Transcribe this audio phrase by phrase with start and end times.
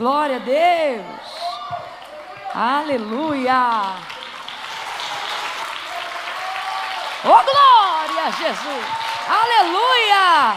[0.00, 1.04] Glória a Deus.
[2.54, 3.96] Aleluia.
[7.22, 8.86] Oh, glória a Jesus.
[9.28, 10.56] Aleluia.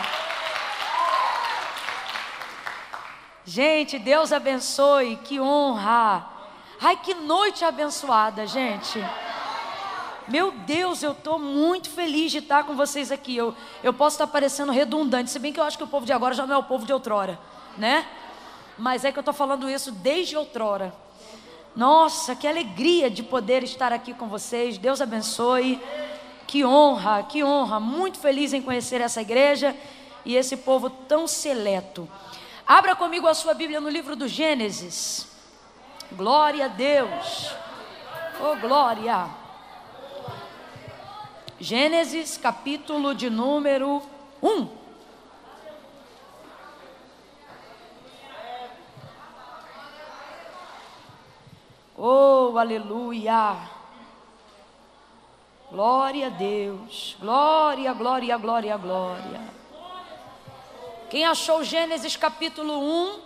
[3.44, 5.18] Gente, Deus abençoe.
[5.18, 6.26] Que honra.
[6.82, 9.06] Ai, que noite abençoada, gente.
[10.26, 13.36] Meu Deus, eu estou muito feliz de estar com vocês aqui.
[13.36, 13.54] Eu,
[13.84, 16.34] eu posso estar parecendo redundante, se bem que eu acho que o povo de agora
[16.34, 17.38] já não é o povo de outrora,
[17.78, 18.08] né?
[18.78, 20.94] Mas é que eu estou falando isso desde outrora.
[21.76, 24.78] Nossa, que alegria de poder estar aqui com vocês.
[24.78, 25.82] Deus abençoe.
[26.46, 27.80] Que honra, que honra.
[27.80, 29.76] Muito feliz em conhecer essa igreja
[30.26, 32.08] e esse povo tão seleto.
[32.66, 35.28] Abra comigo a sua Bíblia no livro do Gênesis.
[36.12, 37.56] Glória a Deus.
[38.40, 39.28] Oh, glória.
[41.60, 44.02] Gênesis, capítulo de número
[44.42, 44.83] 1.
[52.06, 53.56] Oh, aleluia!
[55.72, 57.16] Glória a Deus.
[57.18, 59.42] Glória, glória, glória, glória.
[61.10, 63.22] Quem achou Gênesis capítulo 1,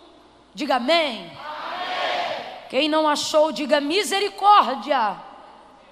[0.53, 1.25] diga amém.
[1.25, 1.35] amém.
[2.69, 5.17] Quem não achou, diga misericórdia.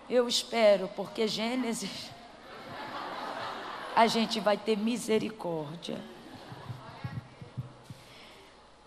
[0.07, 2.11] Eu espero, porque Gênesis
[3.95, 5.97] a gente vai ter misericórdia.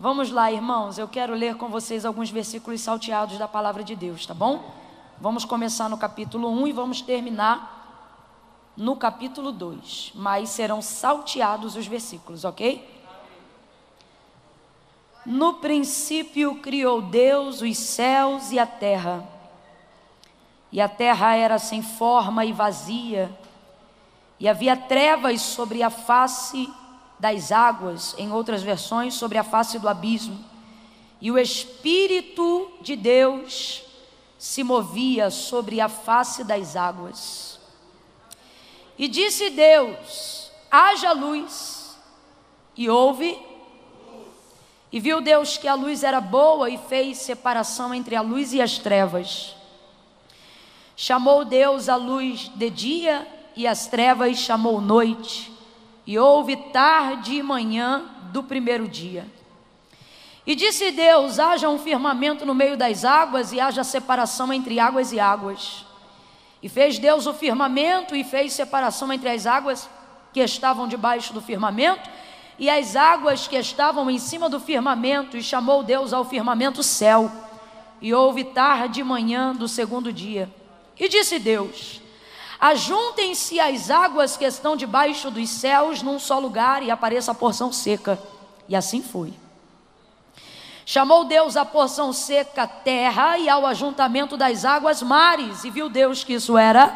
[0.00, 4.24] Vamos lá, irmãos, eu quero ler com vocês alguns versículos salteados da palavra de Deus,
[4.24, 4.72] tá bom?
[5.20, 11.84] Vamos começar no capítulo 1 e vamos terminar no capítulo 2, mas serão salteados os
[11.88, 12.88] versículos, ok?
[15.26, 19.28] No princípio criou Deus os céus e a terra.
[20.70, 23.36] E a terra era sem forma e vazia,
[24.38, 26.72] e havia trevas sobre a face
[27.18, 30.44] das águas, em outras versões, sobre a face do abismo.
[31.20, 33.82] E o Espírito de Deus
[34.38, 37.58] se movia sobre a face das águas.
[38.96, 41.96] E disse Deus: haja luz,
[42.76, 43.38] e houve.
[44.90, 48.62] E viu Deus que a luz era boa e fez separação entre a luz e
[48.62, 49.54] as trevas.
[50.96, 55.57] Chamou Deus a luz de dia e as trevas chamou noite
[56.08, 58.02] e houve tarde e manhã
[58.32, 59.26] do primeiro dia.
[60.46, 65.12] E disse Deus: haja um firmamento no meio das águas e haja separação entre águas
[65.12, 65.84] e águas.
[66.62, 69.86] E fez Deus o firmamento e fez separação entre as águas
[70.32, 72.08] que estavam debaixo do firmamento
[72.58, 77.30] e as águas que estavam em cima do firmamento, e chamou Deus ao firmamento céu.
[78.00, 80.50] E houve tarde e manhã do segundo dia.
[80.98, 82.00] E disse Deus:
[82.60, 87.72] Ajuntem-se as águas que estão debaixo dos céus num só lugar e apareça a porção
[87.72, 88.18] seca.
[88.68, 89.32] E assim foi.
[90.84, 95.62] Chamou Deus a porção seca terra e ao ajuntamento das águas mares.
[95.62, 96.86] E viu Deus que isso era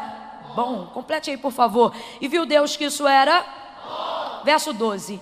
[0.53, 0.87] bom.
[0.93, 1.95] Complete aí, por favor.
[2.19, 4.43] E viu Deus que isso era bom.
[4.43, 5.21] Verso 12.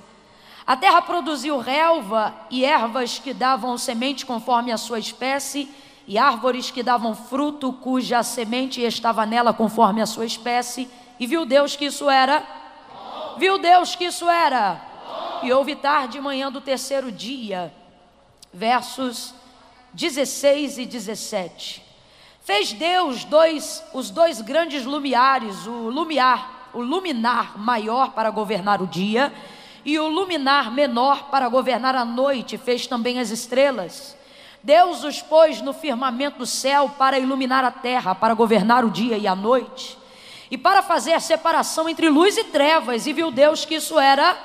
[0.65, 5.69] A terra produziu relva e ervas que davam semente conforme a sua espécie
[6.11, 10.89] e árvores que davam fruto, cuja semente estava nela conforme a sua espécie.
[11.17, 12.43] E viu Deus que isso era?
[13.37, 14.81] Viu Deus que isso era?
[15.41, 17.73] E houve tarde e manhã do terceiro dia,
[18.53, 19.33] versos
[19.93, 21.81] 16 e 17.
[22.41, 28.87] Fez Deus dois, os dois grandes lumiares, o lumiar, o luminar maior para governar o
[28.87, 29.33] dia,
[29.85, 34.19] e o luminar menor para governar a noite, fez também as estrelas.
[34.63, 39.17] Deus os pôs no firmamento do céu para iluminar a terra, para governar o dia
[39.17, 39.97] e a noite,
[40.51, 43.07] e para fazer a separação entre luz e trevas.
[43.07, 44.37] E viu Deus que isso era?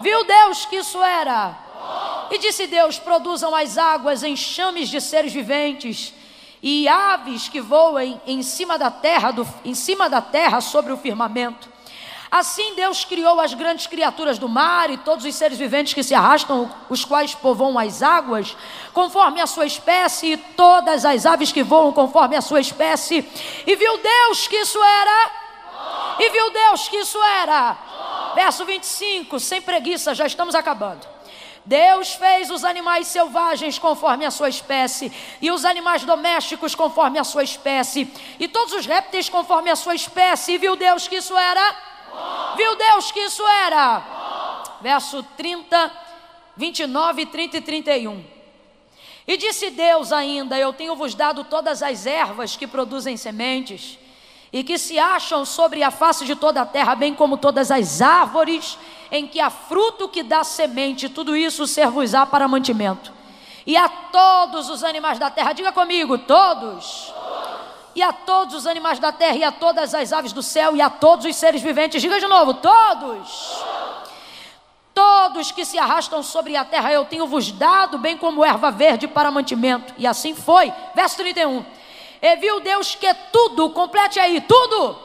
[0.00, 1.56] Viu Deus que isso era?
[2.30, 6.12] E disse Deus: produzam as águas enxames de seres viventes
[6.62, 10.96] e aves que voem em cima da terra, do, em cima da terra sobre o
[10.96, 11.69] firmamento.
[12.30, 16.14] Assim Deus criou as grandes criaturas do mar e todos os seres viventes que se
[16.14, 18.56] arrastam, os quais povoam as águas,
[18.92, 23.28] conforme a sua espécie, e todas as aves que voam conforme a sua espécie.
[23.66, 25.30] E viu Deus que isso era.
[26.20, 27.76] E viu Deus que isso era.
[28.36, 31.04] Verso 25, sem preguiça, já estamos acabando.
[31.64, 35.12] Deus fez os animais selvagens conforme a sua espécie,
[35.42, 39.96] e os animais domésticos conforme a sua espécie, e todos os répteis conforme a sua
[39.96, 41.89] espécie, e viu Deus que isso era
[42.56, 44.02] Viu Deus que isso era?
[44.80, 45.92] Verso 30,
[46.56, 48.24] 29, 30 e 31.
[49.26, 53.98] E disse Deus ainda: Eu tenho vos dado todas as ervas que produzem sementes
[54.52, 58.02] e que se acham sobre a face de toda a terra, bem como todas as
[58.02, 58.76] árvores
[59.10, 63.12] em que há fruto que dá semente, tudo isso servos-á para mantimento.
[63.66, 65.52] e a todos os animais da terra.
[65.52, 67.12] Diga comigo, todos.
[67.94, 70.80] E a todos os animais da terra, e a todas as aves do céu, e
[70.80, 72.00] a todos os seres viventes.
[72.00, 73.64] Diga de novo, todos.
[74.94, 79.08] Todos que se arrastam sobre a terra, eu tenho vos dado, bem como erva verde
[79.08, 79.94] para mantimento.
[79.96, 80.72] E assim foi.
[80.94, 81.64] Verso 31.
[82.22, 84.98] E viu Deus que tudo, complete aí, tudo.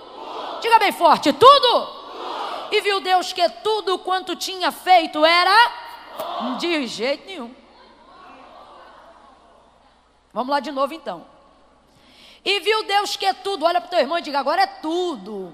[0.62, 1.90] Diga bem forte, tudo.
[2.72, 5.72] E viu Deus que tudo quanto tinha feito era
[6.60, 7.54] de jeito nenhum.
[10.34, 11.35] Vamos lá de novo então.
[12.46, 15.52] E viu Deus que tudo, olha para o teu irmão e diga: agora é tudo.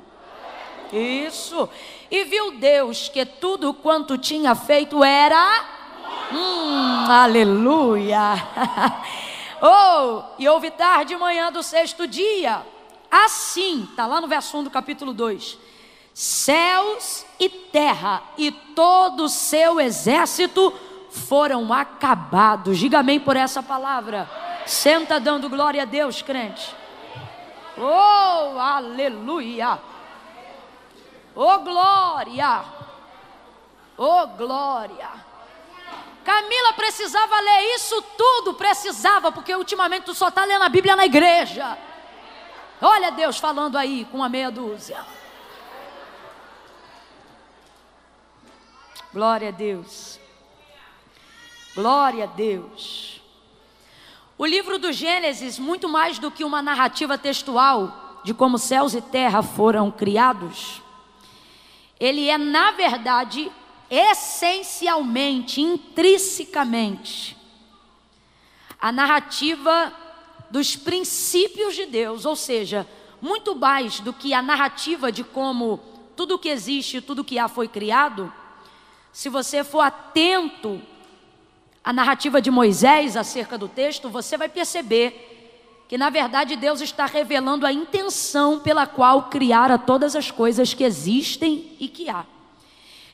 [0.91, 1.69] Isso.
[2.09, 5.65] E viu Deus que tudo quanto tinha feito era.
[6.33, 8.33] Hum, aleluia.
[9.61, 12.61] oh, e houve tarde e manhã do sexto dia.
[13.09, 15.57] Assim, está lá no verso 1 do capítulo 2:
[16.13, 20.73] céus e terra e todo o seu exército
[21.09, 22.77] foram acabados.
[22.77, 24.29] Diga amém por essa palavra.
[24.65, 26.80] Senta dando glória a Deus, crente.
[27.77, 29.79] Oh, aleluia.
[31.35, 32.65] Oh, glória.
[33.97, 35.09] Oh, glória.
[36.23, 41.05] Camila precisava ler isso tudo, precisava, porque ultimamente tu só está lendo a Bíblia na
[41.05, 41.77] igreja.
[42.81, 45.05] Olha Deus falando aí com uma meia dúzia.
[49.13, 50.19] Glória a Deus.
[51.75, 53.10] Glória a Deus.
[54.41, 58.99] O livro do Gênesis, muito mais do que uma narrativa textual de como céus e
[58.99, 60.81] terra foram criados,
[61.99, 63.51] ele é, na verdade,
[63.87, 67.37] essencialmente, intrinsecamente,
[68.81, 69.93] a narrativa
[70.49, 72.87] dos princípios de Deus, ou seja,
[73.21, 75.79] muito mais do que a narrativa de como
[76.15, 78.33] tudo que existe, tudo que há foi criado,
[79.13, 80.81] se você for atento
[81.83, 87.05] à narrativa de Moisés acerca do texto, você vai perceber que na verdade Deus está
[87.05, 92.25] revelando a intenção pela qual criara todas as coisas que existem e que há.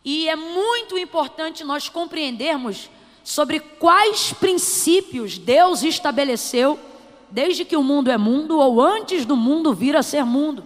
[0.06, 2.90] E é muito importante nós compreendermos
[3.24, 6.80] sobre quais princípios Deus estabeleceu
[7.30, 10.64] desde que o mundo é mundo ou antes do mundo vir a ser mundo.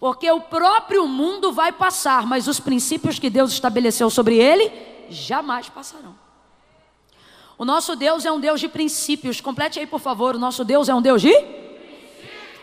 [0.00, 4.72] Porque o próprio mundo vai passar, mas os princípios que Deus estabeleceu sobre ele
[5.10, 6.27] jamais passarão.
[7.58, 9.40] O nosso Deus é um Deus de princípios.
[9.40, 10.36] Complete aí, por favor.
[10.36, 11.34] O nosso Deus é um Deus de?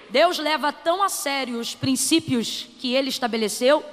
[0.09, 3.83] Deus leva tão a sério os princípios que ele estabeleceu,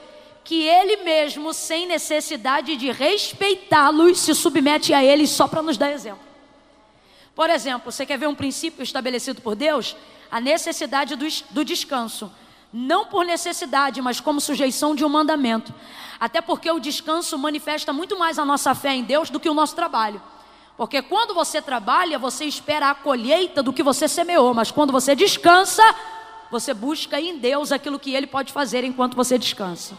[0.45, 5.91] que ele mesmo, sem necessidade de respeitá-los, se submete a eles só para nos dar
[5.91, 6.23] exemplo.
[7.35, 9.97] Por exemplo, você quer ver um princípio estabelecido por Deus?
[10.31, 12.31] A necessidade do, do descanso.
[12.73, 15.75] Não por necessidade, mas como sujeição de um mandamento.
[16.21, 19.55] Até porque o descanso manifesta muito mais a nossa fé em Deus do que o
[19.55, 20.23] nosso trabalho.
[20.77, 25.15] Porque quando você trabalha, você espera a colheita do que você semeou, mas quando você
[25.15, 25.83] descansa,
[26.51, 29.97] você busca em Deus aquilo que Ele pode fazer enquanto você descansa.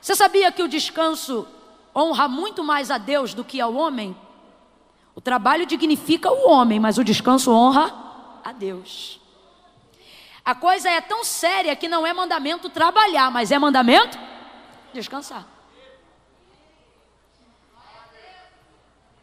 [0.00, 1.46] Você sabia que o descanso
[1.94, 4.16] honra muito mais a Deus do que ao homem?
[5.14, 7.94] O trabalho dignifica o homem, mas o descanso honra
[8.44, 9.20] a Deus.
[10.44, 14.18] A coisa é tão séria que não é mandamento trabalhar, mas é mandamento
[14.92, 15.46] descansar.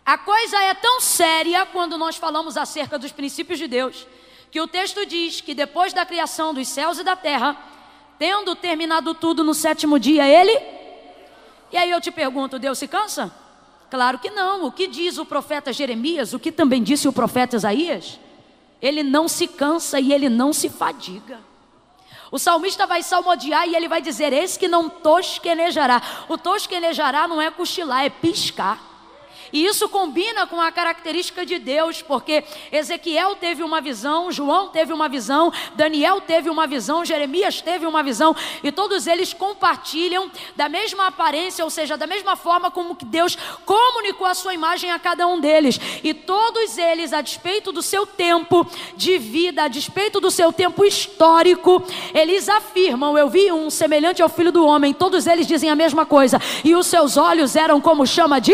[0.09, 4.07] A coisa é tão séria quando nós falamos acerca dos princípios de Deus,
[4.49, 7.55] que o texto diz que depois da criação dos céus e da terra,
[8.17, 10.59] tendo terminado tudo no sétimo dia, ele.
[11.71, 13.31] E aí eu te pergunto: Deus se cansa?
[13.91, 14.65] Claro que não.
[14.65, 18.19] O que diz o profeta Jeremias, o que também disse o profeta Isaías?
[18.81, 21.39] Ele não se cansa e ele não se fadiga.
[22.31, 26.01] O salmista vai salmodiar e ele vai dizer: Eis que não tosquenejará.
[26.27, 28.88] O tosquenejará não é cochilar, é piscar.
[29.51, 34.93] E isso combina com a característica de Deus, porque Ezequiel teve uma visão, João teve
[34.93, 40.69] uma visão, Daniel teve uma visão, Jeremias teve uma visão, e todos eles compartilham da
[40.69, 44.99] mesma aparência, ou seja, da mesma forma como que Deus comunicou a sua imagem a
[44.99, 45.79] cada um deles.
[46.03, 48.65] E todos eles, a despeito do seu tempo
[48.95, 54.29] de vida, a despeito do seu tempo histórico, eles afirmam: Eu vi um semelhante ao
[54.29, 54.93] filho do homem.
[54.93, 58.53] Todos eles dizem a mesma coisa, e os seus olhos eram como chama de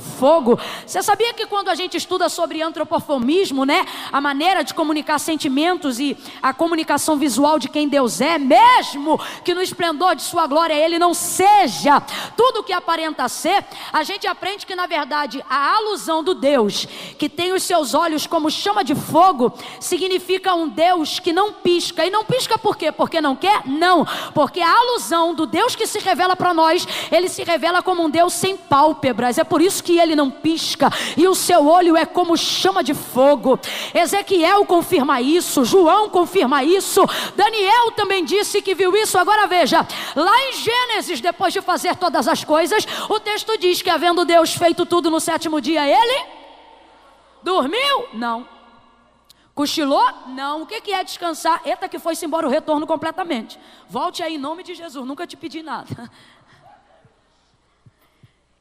[0.00, 0.58] fogo.
[0.86, 6.00] Você sabia que quando a gente estuda sobre antropoformismo, né, a maneira de comunicar sentimentos
[6.00, 10.74] e a comunicação visual de quem Deus é, mesmo que no esplendor de sua glória
[10.74, 12.00] ele não seja
[12.36, 16.86] tudo o que aparenta ser, a gente aprende que na verdade a alusão do Deus
[17.18, 22.04] que tem os seus olhos como chama de fogo significa um Deus que não pisca.
[22.04, 22.90] E não pisca por quê?
[22.90, 23.62] Porque não quer?
[23.66, 28.02] Não, porque a alusão do Deus que se revela para nós, ele se revela como
[28.02, 29.38] um Deus sem pálpebras.
[29.38, 32.82] É por isso que que ele não pisca, e o seu olho é como chama
[32.82, 33.58] de fogo.
[33.92, 37.04] Ezequiel confirma isso, João confirma isso,
[37.34, 39.18] Daniel também disse que viu isso.
[39.18, 43.90] Agora veja, lá em Gênesis, depois de fazer todas as coisas, o texto diz que
[43.90, 46.26] havendo Deus feito tudo no sétimo dia, ele
[47.42, 48.06] dormiu?
[48.12, 48.46] Não.
[49.54, 50.08] Cochilou?
[50.28, 50.62] Não.
[50.62, 51.60] O que é descansar?
[51.64, 53.58] Eita, que foi-se embora o retorno completamente.
[53.88, 56.08] Volte aí em nome de Jesus, nunca te pedi nada.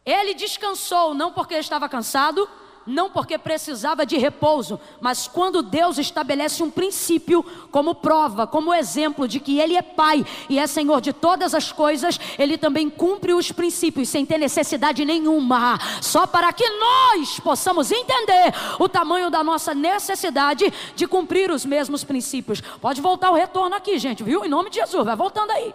[0.10, 2.50] Ele descansou, não porque estava cansado,
[2.84, 9.28] não porque precisava de repouso, mas quando Deus estabelece um princípio como prova, como exemplo
[9.28, 13.34] de que Ele é Pai e é Senhor de todas as coisas, Ele também cumpre
[13.34, 19.44] os princípios sem ter necessidade nenhuma, só para que nós possamos entender o tamanho da
[19.44, 22.62] nossa necessidade de cumprir os mesmos princípios.
[22.82, 24.44] Pode voltar o retorno aqui, gente, viu?
[24.44, 25.72] Em nome de Jesus, vai voltando aí.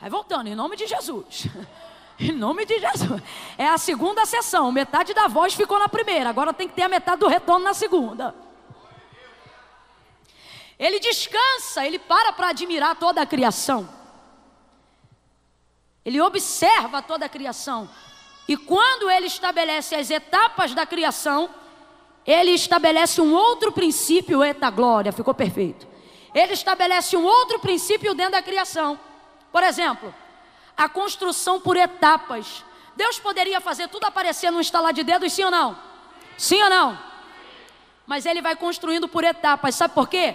[0.00, 1.48] Vai voltando, em nome de Jesus.
[2.20, 3.22] Em nome de Jesus.
[3.56, 4.70] É a segunda sessão.
[4.70, 6.28] Metade da voz ficou na primeira.
[6.28, 8.34] Agora tem que ter a metade do retorno na segunda.
[10.78, 13.88] Ele descansa, ele para para admirar toda a criação.
[16.04, 17.88] Ele observa toda a criação.
[18.46, 21.48] E quando ele estabelece as etapas da criação,
[22.26, 25.86] ele estabelece um outro princípio, eita glória, ficou perfeito.
[26.34, 28.98] Ele estabelece um outro princípio dentro da criação.
[29.52, 30.14] Por exemplo,
[30.80, 32.64] a construção por etapas.
[32.96, 35.76] Deus poderia fazer tudo aparecer num estalar de dedos, sim ou não?
[36.38, 36.98] Sim ou não?
[38.06, 40.34] Mas ele vai construindo por etapas, sabe por quê?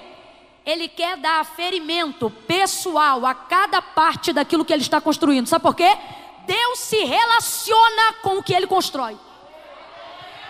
[0.63, 5.75] Ele quer dar aferimento pessoal a cada parte daquilo que ele está construindo, sabe por
[5.75, 5.97] quê?
[6.45, 9.17] Deus se relaciona com o que ele constrói.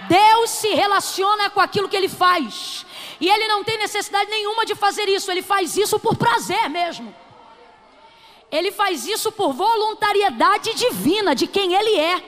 [0.09, 2.85] Deus se relaciona com aquilo que ele faz.
[3.21, 7.15] E ele não tem necessidade nenhuma de fazer isso, ele faz isso por prazer mesmo.
[8.51, 12.23] Ele faz isso por voluntariedade divina de quem ele é.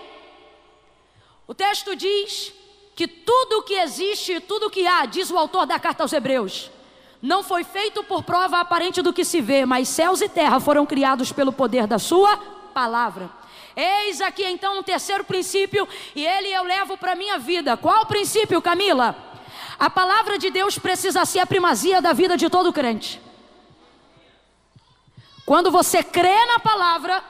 [1.47, 2.53] O texto diz
[2.95, 6.11] que tudo o que existe, tudo o que há, diz o autor da carta aos
[6.11, 6.71] Hebreus,
[7.21, 10.85] não foi feito por prova aparente do que se vê, mas céus e terra foram
[10.85, 12.37] criados pelo poder da sua
[12.73, 13.29] palavra.
[13.75, 17.77] Eis aqui então um terceiro princípio, e ele eu levo para minha vida.
[17.77, 19.15] Qual o princípio, Camila?
[19.79, 23.21] A palavra de Deus precisa ser a primazia da vida de todo crente.
[25.47, 27.23] Quando você crê na palavra,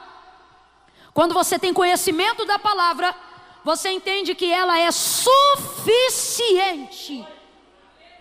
[1.14, 3.14] quando você tem conhecimento da palavra,
[3.64, 6.44] você entende que ela é suficiente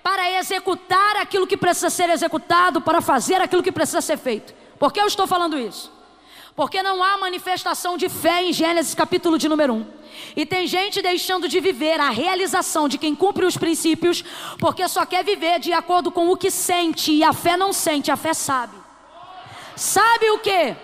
[0.04, 4.54] para executar aquilo que precisa ser executado, para fazer aquilo que precisa ser feito.
[4.78, 5.92] Por que eu estou falando isso?
[6.56, 9.88] Porque não há manifestação de fé em Gênesis capítulo de número 1.
[10.36, 14.24] E tem gente deixando de viver a realização de quem cumpre os princípios,
[14.60, 18.12] porque só quer viver de acordo com o que sente, e a fé não sente,
[18.12, 18.77] a fé sabe.
[19.78, 20.76] Sabe o que?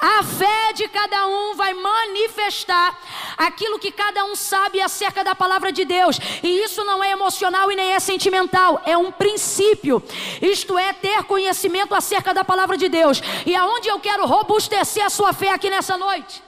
[0.00, 2.98] A fé de cada um vai manifestar
[3.36, 6.18] aquilo que cada um sabe acerca da palavra de Deus.
[6.42, 10.02] E isso não é emocional e nem é sentimental, é um princípio.
[10.40, 13.22] Isto é ter conhecimento acerca da palavra de Deus.
[13.44, 16.42] E aonde eu quero robustecer a sua fé aqui nessa noite?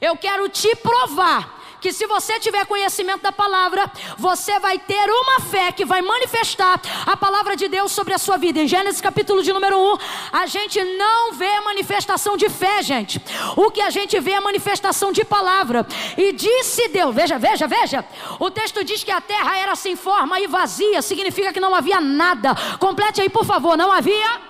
[0.00, 5.40] Eu quero te provar que se você tiver conhecimento da palavra, você vai ter uma
[5.40, 8.60] fé que vai manifestar a palavra de Deus sobre a sua vida.
[8.60, 9.98] Em Gênesis capítulo de número 1,
[10.32, 13.20] a gente não vê manifestação de fé, gente.
[13.56, 15.86] O que a gente vê é manifestação de palavra.
[16.16, 18.04] E disse Deus, veja, veja, veja.
[18.38, 22.00] O texto diz que a terra era sem forma e vazia, significa que não havia
[22.00, 22.54] nada.
[22.78, 24.40] Complete aí, por favor, não havia?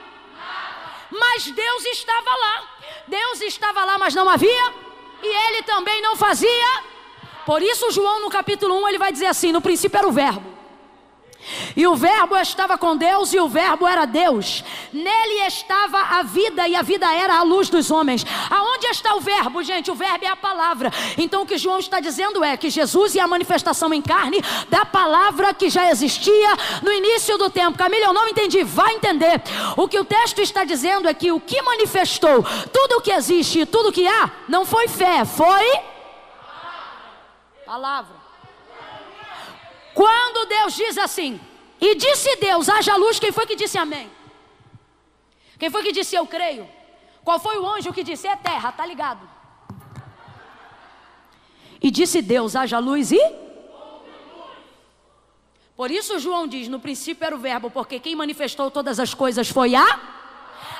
[1.11, 2.63] Mas Deus estava lá.
[3.07, 4.75] Deus estava lá, mas não havia.
[5.23, 6.90] E ele também não fazia
[7.51, 10.41] por isso, João, no capítulo 1, ele vai dizer assim: no princípio era o Verbo.
[11.75, 14.63] E o Verbo estava com Deus, e o Verbo era Deus.
[14.93, 18.25] Nele estava a vida, e a vida era a luz dos homens.
[18.49, 19.91] Aonde está o Verbo, gente?
[19.91, 20.93] O Verbo é a palavra.
[21.19, 24.85] Então, o que João está dizendo é que Jesus é a manifestação em carne da
[24.85, 27.77] palavra que já existia no início do tempo.
[27.77, 28.63] Camila, eu não entendi.
[28.63, 29.43] Vai entender.
[29.77, 33.63] O que o texto está dizendo é que o que manifestou tudo o que existe
[33.63, 35.90] e tudo o que há não foi fé, foi
[37.71, 38.17] Palavra.
[39.95, 41.41] Quando Deus diz assim,
[41.81, 44.11] e disse Deus, haja luz, quem foi que disse amém?
[45.57, 46.69] Quem foi que disse eu creio?
[47.23, 49.21] Qual foi o anjo que disse é terra, tá ligado?
[51.81, 53.23] E disse Deus, haja luz e?
[55.77, 59.49] Por isso João diz: no princípio era o Verbo, porque quem manifestou todas as coisas
[59.49, 59.87] foi a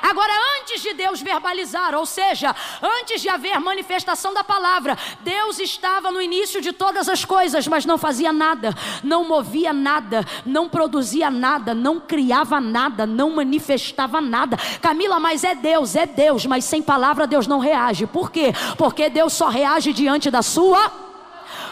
[0.01, 6.11] Agora, antes de Deus verbalizar, ou seja, antes de haver manifestação da palavra, Deus estava
[6.11, 11.29] no início de todas as coisas, mas não fazia nada, não movia nada, não produzia
[11.29, 14.57] nada, não criava nada, não manifestava nada.
[14.81, 18.07] Camila, mas é Deus, é Deus, mas sem palavra Deus não reage.
[18.07, 18.53] Por quê?
[18.77, 20.91] Porque Deus só reage diante da sua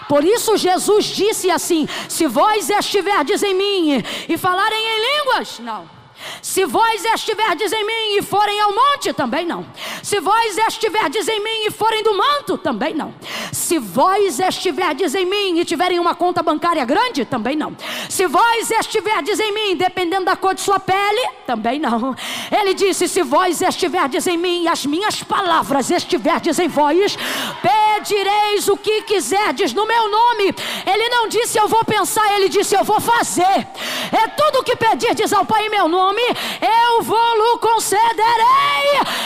[0.07, 5.98] Por isso Jesus disse assim: Se vós estiverdes em mim e falarem em línguas, não.
[6.41, 9.65] Se vós estiverdes em mim e forem ao monte, também não.
[10.01, 13.13] Se vós estiverdes em mim e forem do manto, também não.
[13.51, 17.75] Se vós estiverdes em mim e tiverem uma conta bancária grande, também não.
[18.09, 22.15] Se vós estiverdes em mim, dependendo da cor de sua pele, também não.
[22.51, 27.17] Ele disse: Se vós estiverdes em mim e as minhas palavras estiverdes em vós,
[27.61, 30.55] pedireis o que quiserdes no meu nome.
[30.85, 33.67] Ele não disse eu vou pensar, ele disse eu vou fazer.
[34.11, 37.99] É tudo o que pedirdes ao Pai em meu nome eu vou-lo concederei.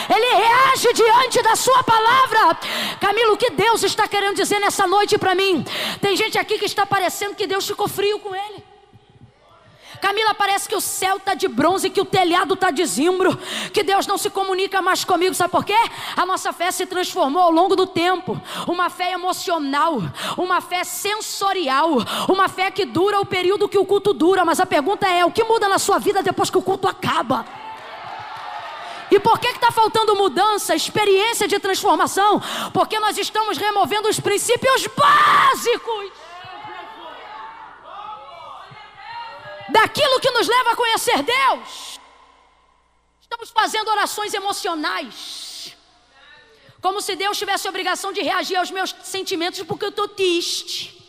[0.10, 2.58] Ele reage diante da sua palavra.
[3.00, 5.64] Camilo, o que Deus está querendo dizer nessa noite para mim?
[6.02, 8.73] Tem gente aqui que está parecendo que Deus ficou frio com ele.
[10.04, 13.40] Camila, parece que o céu está de bronze, que o telhado está de zimbro,
[13.72, 15.78] que Deus não se comunica mais comigo, sabe por quê?
[16.18, 20.02] A nossa fé se transformou ao longo do tempo, uma fé emocional,
[20.38, 24.66] uma fé sensorial, uma fé que dura o período que o culto dura, mas a
[24.66, 27.46] pergunta é: o que muda na sua vida depois que o culto acaba?
[29.10, 32.42] E por que está faltando mudança, experiência de transformação?
[32.74, 36.23] Porque nós estamos removendo os princípios básicos.
[39.70, 42.00] Daquilo que nos leva a conhecer Deus.
[43.22, 45.76] Estamos fazendo orações emocionais.
[46.82, 51.00] Como se Deus tivesse a obrigação de reagir aos meus sentimentos porque eu estou triste.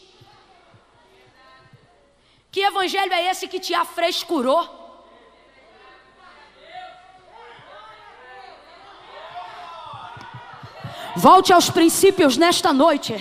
[2.50, 4.82] Que evangelho é esse que te afrescurou?
[11.16, 13.14] Volte aos princípios nesta noite.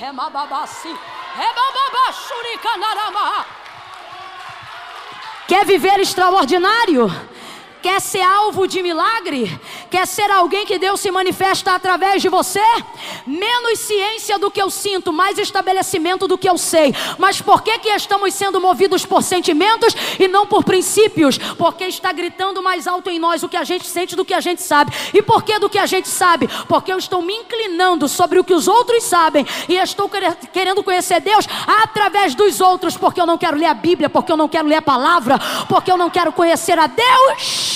[5.54, 7.12] Quer viver extraordinário?
[7.84, 9.60] Quer ser alvo de milagre?
[9.92, 12.64] Quer ser alguém que Deus se manifesta através de você?
[13.28, 16.96] Menos ciência do que eu sinto, mais estabelecimento do que eu sei.
[17.18, 21.38] Mas por que, que estamos sendo movidos por sentimentos e não por princípios?
[21.38, 24.40] Porque está gritando mais alto em nós o que a gente sente do que a
[24.40, 24.94] gente sabe.
[25.14, 26.48] E por que do que a gente sabe?
[26.70, 30.10] Porque eu estou me inclinando sobre o que os outros sabem e estou
[30.54, 31.46] querendo conhecer Deus
[31.84, 34.76] através dos outros, porque eu não quero ler a Bíblia, porque eu não quero ler
[34.76, 37.73] a palavra, porque eu não quero conhecer a Deus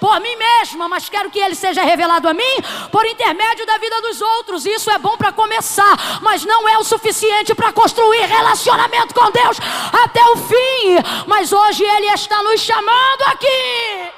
[0.00, 2.56] por mim mesma, mas quero que ele seja revelado a mim
[2.90, 4.66] por intermédio da vida dos outros.
[4.66, 9.58] Isso é bom para começar, mas não é o suficiente para construir relacionamento com Deus
[10.04, 11.24] até o fim.
[11.26, 14.16] Mas hoje ele está nos chamando aqui.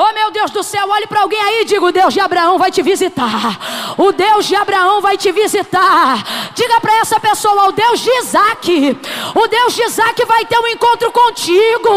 [0.00, 2.56] Oh meu Deus do céu, olhe para alguém aí e diga: o Deus de Abraão
[2.56, 3.96] vai te visitar.
[3.98, 6.24] O Deus de Abraão vai te visitar.
[6.54, 8.96] Diga para essa pessoa: o Deus de Isaac.
[9.34, 11.90] O Deus de Isaac vai ter um encontro contigo.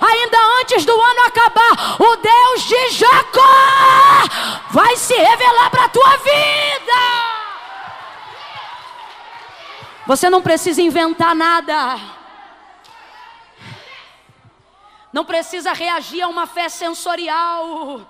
[0.00, 4.24] Ainda antes do ano acabar, o Deus de Jacó
[4.72, 7.00] vai se revelar para a tua vida.
[10.08, 12.13] Você não precisa inventar nada.
[15.14, 18.00] Não precisa reagir a uma fé sensorial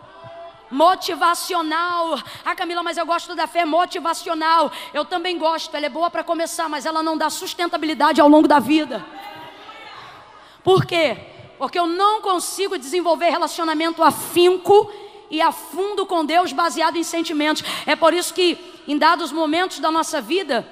[0.71, 2.19] motivacional.
[2.43, 4.73] Ah, Camila, mas eu gosto da fé motivacional.
[4.95, 8.49] Eu também gosto, ela é boa para começar, mas ela não dá sustentabilidade ao longo
[8.49, 9.05] da vida.
[10.63, 11.19] Por quê?
[11.59, 14.91] Porque eu não consigo desenvolver relacionamento afinco
[15.31, 17.63] e a fundo com Deus baseado em sentimentos.
[17.85, 18.57] É por isso que,
[18.89, 20.67] em dados momentos da nossa vida,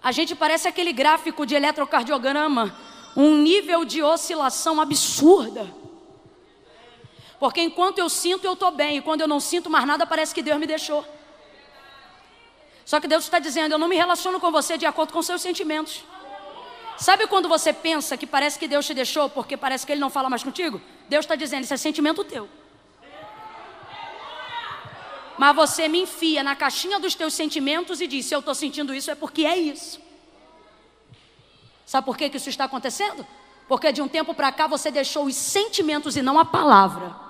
[0.00, 5.72] a gente parece aquele gráfico de eletrocardiograma um nível de oscilação absurda.
[7.38, 10.34] Porque enquanto eu sinto, eu estou bem, e quando eu não sinto mais nada, parece
[10.34, 11.04] que Deus me deixou.
[12.84, 15.40] Só que Deus está dizendo: eu não me relaciono com você de acordo com seus
[15.42, 16.04] sentimentos.
[16.96, 20.10] Sabe quando você pensa que parece que Deus te deixou porque parece que Ele não
[20.10, 20.80] fala mais contigo?
[21.08, 22.48] Deus está dizendo: isso é sentimento teu.
[25.36, 28.94] Mas você me enfia na caixinha dos teus sentimentos e diz: se eu estou sentindo
[28.94, 30.03] isso é porque é isso.
[31.86, 33.26] Sabe por que, que isso está acontecendo?
[33.68, 37.24] Porque de um tempo para cá você deixou os sentimentos e não a palavra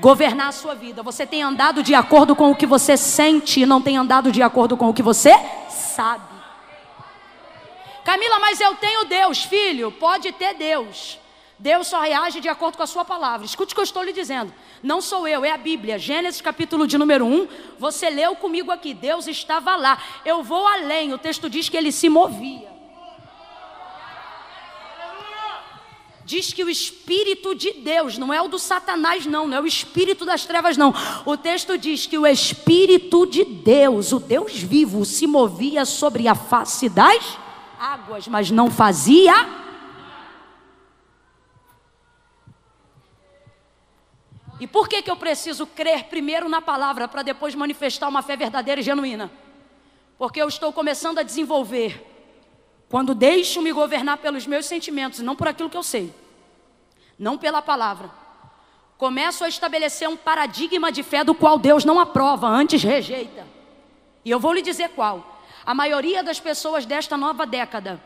[0.00, 1.02] governar a sua vida.
[1.02, 4.42] Você tem andado de acordo com o que você sente e não tem andado de
[4.42, 5.32] acordo com o que você
[5.68, 6.38] sabe.
[8.04, 9.90] Camila, mas eu tenho Deus, filho.
[9.92, 11.18] Pode ter Deus.
[11.58, 13.44] Deus só reage de acordo com a sua palavra.
[13.44, 14.54] Escute o que eu estou lhe dizendo.
[14.82, 15.98] Não sou eu, é a Bíblia.
[15.98, 17.48] Gênesis capítulo de número 1.
[17.78, 18.94] Você leu comigo aqui.
[18.94, 20.00] Deus estava lá.
[20.24, 21.12] Eu vou além.
[21.12, 22.77] O texto diz que ele se movia.
[26.28, 29.66] Diz que o Espírito de Deus, não é o do Satanás, não, não é o
[29.66, 30.92] Espírito das trevas, não.
[31.24, 36.34] O texto diz que o Espírito de Deus, o Deus vivo, se movia sobre a
[36.34, 37.38] face das
[37.80, 39.32] águas, mas não fazia.
[44.60, 48.36] E por que, que eu preciso crer primeiro na palavra para depois manifestar uma fé
[48.36, 49.32] verdadeira e genuína?
[50.18, 52.17] Porque eu estou começando a desenvolver.
[52.88, 56.12] Quando deixo me governar pelos meus sentimentos, não por aquilo que eu sei,
[57.18, 58.10] não pela palavra,
[58.96, 63.46] começo a estabelecer um paradigma de fé do qual Deus não aprova, antes rejeita.
[64.24, 65.42] E eu vou lhe dizer qual.
[65.66, 68.00] A maioria das pessoas desta nova década,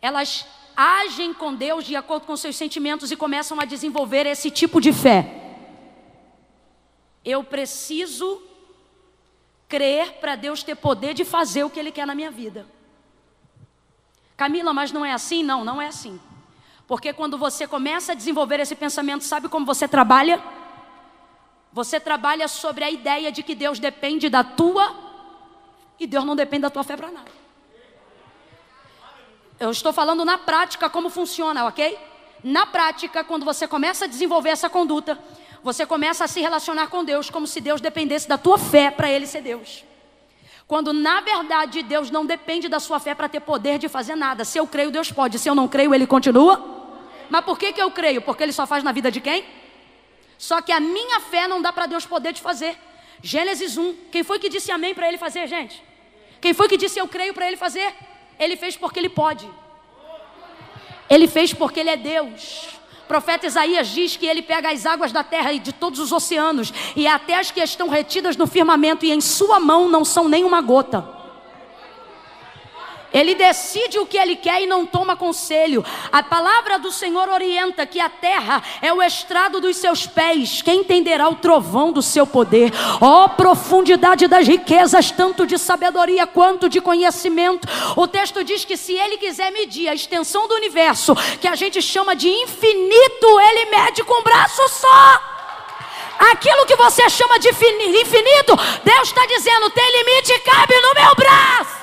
[0.00, 4.80] elas agem com Deus de acordo com seus sentimentos e começam a desenvolver esse tipo
[4.80, 5.40] de fé.
[7.24, 8.42] Eu preciso
[9.68, 12.66] crer para Deus ter poder de fazer o que Ele quer na minha vida.
[14.36, 15.42] Camila, mas não é assim?
[15.42, 16.20] Não, não é assim.
[16.86, 20.42] Porque quando você começa a desenvolver esse pensamento, sabe como você trabalha?
[21.72, 24.94] Você trabalha sobre a ideia de que Deus depende da tua
[25.98, 27.30] e Deus não depende da tua fé para nada.
[29.58, 31.98] Eu estou falando na prática como funciona, ok?
[32.42, 35.18] Na prática, quando você começa a desenvolver essa conduta,
[35.62, 39.08] você começa a se relacionar com Deus como se Deus dependesse da tua fé para
[39.08, 39.84] Ele ser Deus.
[40.66, 44.44] Quando na verdade Deus não depende da sua fé para ter poder de fazer nada.
[44.44, 45.38] Se eu creio, Deus pode.
[45.38, 46.62] Se eu não creio, Ele continua.
[47.28, 48.22] Mas por que, que eu creio?
[48.22, 49.44] Porque Ele só faz na vida de quem?
[50.38, 52.76] Só que a minha fé não dá para Deus poder de fazer.
[53.22, 53.94] Gênesis 1.
[54.10, 55.82] Quem foi que disse amém para Ele fazer, gente?
[56.40, 57.94] Quem foi que disse eu creio para Ele fazer?
[58.38, 59.48] Ele fez porque Ele pode.
[61.08, 62.81] Ele fez porque Ele é Deus
[63.12, 66.72] profeta Isaías diz que ele pega as águas da terra e de todos os oceanos,
[66.96, 70.44] e até as que estão retidas no firmamento, e em sua mão não são nem
[70.44, 71.06] uma gota.
[73.12, 75.84] Ele decide o que ele quer e não toma conselho.
[76.10, 80.62] A palavra do Senhor orienta que a terra é o estrado dos seus pés.
[80.62, 82.72] Quem entenderá o trovão do seu poder?
[83.00, 87.68] Ó oh, profundidade das riquezas, tanto de sabedoria quanto de conhecimento.
[87.96, 91.82] O texto diz que se ele quiser medir a extensão do universo, que a gente
[91.82, 95.32] chama de infinito, ele mede com um braço só.
[96.30, 101.81] Aquilo que você chama de infinito, Deus está dizendo: tem limite, cabe no meu braço.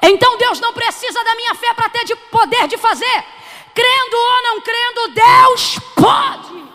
[0.00, 3.24] Então Deus não precisa da minha fé para ter de poder de fazer.
[3.74, 6.68] Crendo ou não crendo, Deus pode.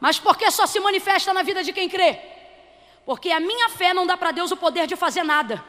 [0.00, 2.18] Mas por que só se manifesta na vida de quem crê?
[3.06, 5.64] Porque a minha fé não dá para Deus o poder de fazer nada.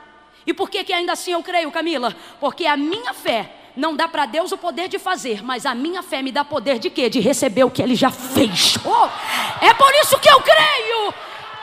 [0.46, 2.16] E por que, que ainda assim eu creio, Camila?
[2.40, 6.04] Porque a minha fé não dá para Deus o poder de fazer, mas a minha
[6.04, 7.10] fé me dá poder de quê?
[7.10, 8.78] De receber o que Ele já fez.
[8.86, 11.14] Oh, é por isso que eu creio.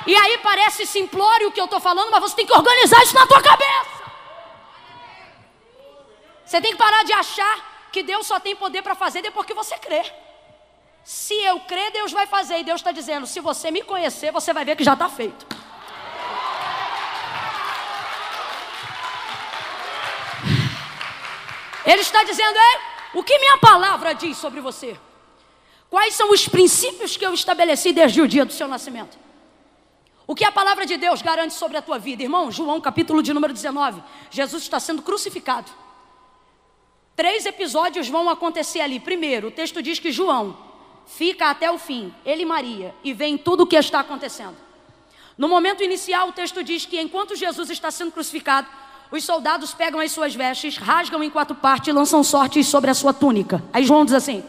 [0.07, 3.15] E aí parece simplório o que eu estou falando, mas você tem que organizar isso
[3.15, 4.01] na tua cabeça.
[6.45, 9.55] Você tem que parar de achar que Deus só tem poder para fazer depois que
[9.55, 10.03] você crê.
[11.05, 12.59] Se eu crer, Deus vai fazer.
[12.59, 15.47] E Deus está dizendo: se você me conhecer, você vai ver que já está feito.
[21.85, 22.81] Ele está dizendo: Ei,
[23.15, 24.99] o que minha palavra diz sobre você?
[25.89, 29.30] Quais são os princípios que eu estabeleci desde o dia do seu nascimento?
[30.31, 32.53] O que a palavra de Deus garante sobre a tua vida, irmão?
[32.53, 34.01] João, capítulo de número 19.
[34.31, 35.69] Jesus está sendo crucificado.
[37.17, 39.01] Três episódios vão acontecer ali.
[39.01, 40.57] Primeiro, o texto diz que João
[41.05, 44.55] fica até o fim, ele e Maria, e vê tudo o que está acontecendo.
[45.37, 48.69] No momento inicial, o texto diz que enquanto Jesus está sendo crucificado,
[49.11, 52.95] os soldados pegam as suas vestes, rasgam em quatro partes e lançam sortes sobre a
[52.95, 53.61] sua túnica.
[53.73, 54.45] Aí João diz assim: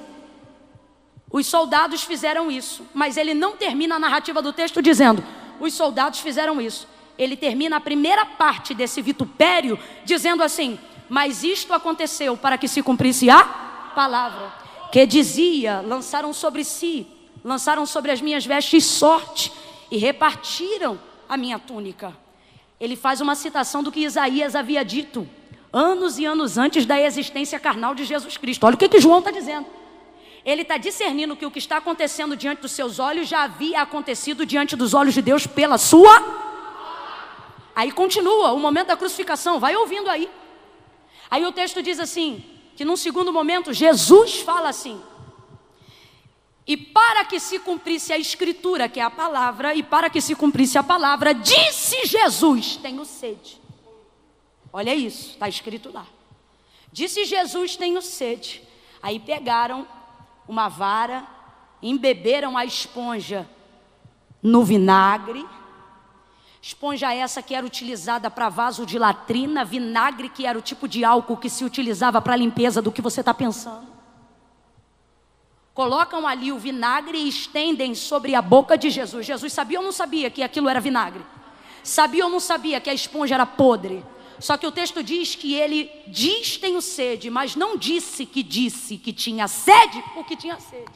[1.32, 5.24] os soldados fizeram isso, mas ele não termina a narrativa do texto dizendo:
[5.62, 6.88] os soldados fizeram isso.
[7.18, 12.82] Ele termina a primeira parte desse vitupério dizendo assim: Mas isto aconteceu para que se
[12.82, 13.44] cumprisse a
[13.96, 14.54] palavra,
[14.92, 17.06] que dizia: Lançaram sobre si,
[17.44, 19.52] lançaram sobre as minhas vestes sorte
[19.90, 22.16] e repartiram a minha túnica.
[22.80, 25.28] Ele faz uma citação do que Isaías havia dito
[25.72, 28.66] anos e anos antes da existência carnal de Jesus Cristo.
[28.66, 29.66] Olha o que, que João está dizendo.
[30.44, 34.46] Ele está discernindo que o que está acontecendo diante dos seus olhos já havia acontecido
[34.46, 36.50] diante dos olhos de Deus pela sua.
[37.76, 40.30] Aí continua o momento da crucificação, vai ouvindo aí.
[41.30, 42.44] Aí o texto diz assim:
[42.76, 45.02] que num segundo momento Jesus fala assim.
[46.66, 50.36] E para que se cumprisse a escritura, que é a palavra, e para que se
[50.36, 53.62] cumprisse a palavra, disse Jesus: Tenho sede.
[54.74, 56.06] Olha isso, está escrito lá.
[56.92, 58.64] Disse Jesus: Tenho sede.
[59.02, 59.88] Aí pegaram
[60.48, 61.26] uma vara,
[61.82, 63.48] embeberam a esponja
[64.42, 65.46] no vinagre.
[66.62, 71.04] Esponja essa que era utilizada para vaso de latrina, vinagre que era o tipo de
[71.04, 73.88] álcool que se utilizava para limpeza do que você está pensando.
[75.74, 79.26] Colocam ali o vinagre e estendem sobre a boca de Jesus.
[79.26, 81.26] Jesus sabia ou não sabia que aquilo era vinagre?
[81.84, 84.04] Sabia ou não sabia que a esponja era podre?
[84.42, 88.98] Só que o texto diz que ele diz tenho sede, mas não disse que disse
[88.98, 90.92] que tinha sede porque tinha sede.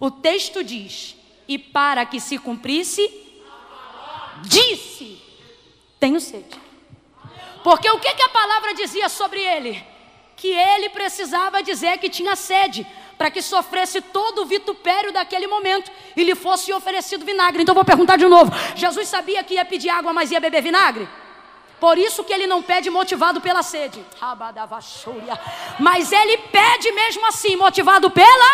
[0.00, 3.08] O texto diz: e para que se cumprisse,
[4.42, 5.22] disse:
[6.00, 6.60] tenho sede.
[7.62, 9.82] Porque o que, que a palavra dizia sobre ele?
[10.36, 12.84] Que ele precisava dizer que tinha sede,
[13.16, 17.62] para que sofresse todo o vitupério daquele momento e lhe fosse oferecido vinagre.
[17.62, 21.08] Então vou perguntar de novo: Jesus sabia que ia pedir água, mas ia beber vinagre?
[21.84, 24.02] Por isso que ele não pede motivado pela sede.
[25.78, 28.50] Mas ele pede mesmo assim, motivado pela.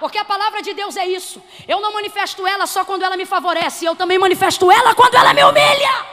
[0.00, 1.40] Porque a palavra de Deus é isso.
[1.68, 5.32] Eu não manifesto ela só quando ela me favorece, eu também manifesto ela quando ela
[5.32, 6.06] me humilha.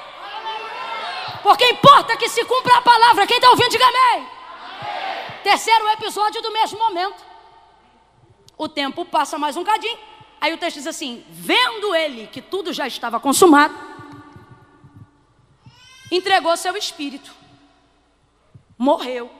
[1.41, 3.25] Porque importa que se cumpra a palavra.
[3.25, 4.27] Quem está ouvindo, diga amém.
[5.41, 7.25] Terceiro episódio do mesmo momento.
[8.55, 9.97] O tempo passa mais um cadinho.
[10.39, 13.73] Aí o texto diz assim: Vendo ele que tudo já estava consumado,
[16.15, 17.31] entregou seu espírito,
[18.77, 19.31] morreu.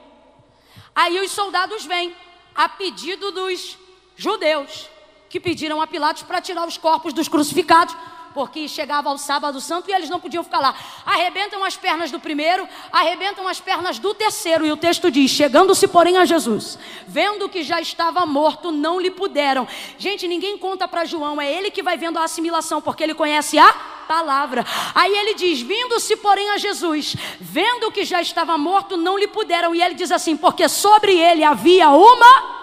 [0.94, 2.14] Aí os soldados vêm,
[2.54, 3.76] a pedido dos
[4.16, 4.88] judeus,
[5.28, 7.94] que pediram a Pilatos para tirar os corpos dos crucificados,
[8.32, 10.74] porque chegava o sábado santo e eles não podiam ficar lá.
[11.06, 15.88] Arrebentam as pernas do primeiro, arrebentam as pernas do terceiro, e o texto diz: chegando-se,
[15.88, 19.66] porém, a Jesus, vendo que já estava morto, não lhe puderam.
[19.98, 23.58] Gente, ninguém conta para João, é ele que vai vendo a assimilação, porque ele conhece
[23.58, 24.64] a palavra.
[24.94, 29.74] Aí ele diz: vindo-se, porém, a Jesus, vendo que já estava morto, não lhe puderam.
[29.74, 32.56] E ele diz assim: porque sobre ele havia uma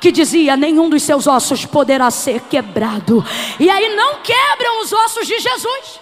[0.00, 3.24] que dizia: nenhum dos seus ossos poderá ser quebrado.
[3.58, 6.00] E aí não quebram os ossos de Jesus.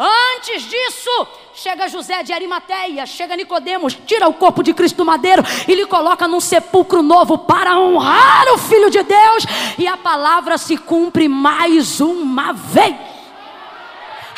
[0.00, 5.42] Antes disso, chega José de Arimateia, chega Nicodemos, tira o corpo de Cristo do madeiro
[5.66, 9.44] e lhe coloca num sepulcro novo para honrar o Filho de Deus,
[9.76, 12.94] e a palavra se cumpre mais uma vez.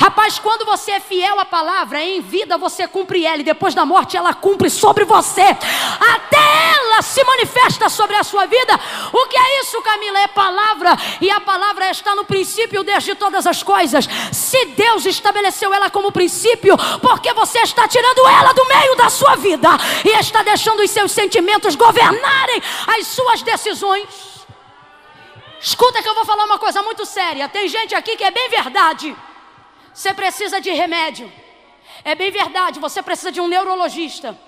[0.01, 3.85] Rapaz, quando você é fiel à palavra, em vida você cumpre ela, e depois da
[3.85, 5.43] morte ela cumpre sobre você.
[5.43, 8.81] Até ela se manifesta sobre a sua vida.
[9.13, 10.21] O que é isso, Camila?
[10.21, 14.09] É palavra, e a palavra está no princípio desde todas as coisas.
[14.33, 19.37] Se Deus estabeleceu ela como princípio, porque você está tirando ela do meio da sua
[19.37, 19.69] vida
[20.03, 24.09] e está deixando os seus sentimentos governarem as suas decisões.
[25.61, 27.51] Escuta que eu vou falar uma coisa muito séria.
[27.51, 29.15] Tem gente aqui que é bem verdade.
[29.93, 31.31] Você precisa de remédio.
[32.05, 34.39] É bem verdade, você precisa de um neurologista.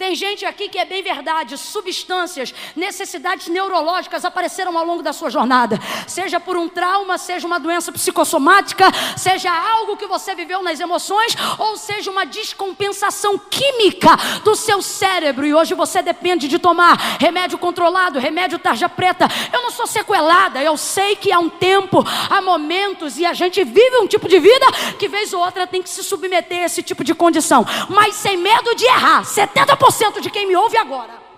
[0.00, 5.28] Tem gente aqui que é bem verdade, substâncias, necessidades neurológicas apareceram ao longo da sua
[5.28, 5.78] jornada.
[6.06, 11.36] Seja por um trauma, seja uma doença psicossomática, seja algo que você viveu nas emoções,
[11.58, 15.44] ou seja uma descompensação química do seu cérebro.
[15.44, 19.28] E hoje você depende de tomar remédio controlado, remédio tarja preta.
[19.52, 23.62] Eu não sou sequelada, eu sei que há um tempo, há momentos, e a gente
[23.64, 24.64] vive um tipo de vida
[24.98, 27.66] que vez ou outra tem que se submeter a esse tipo de condição.
[27.90, 29.24] Mas sem medo de errar.
[29.24, 31.30] 70% 90% de quem me ouve agora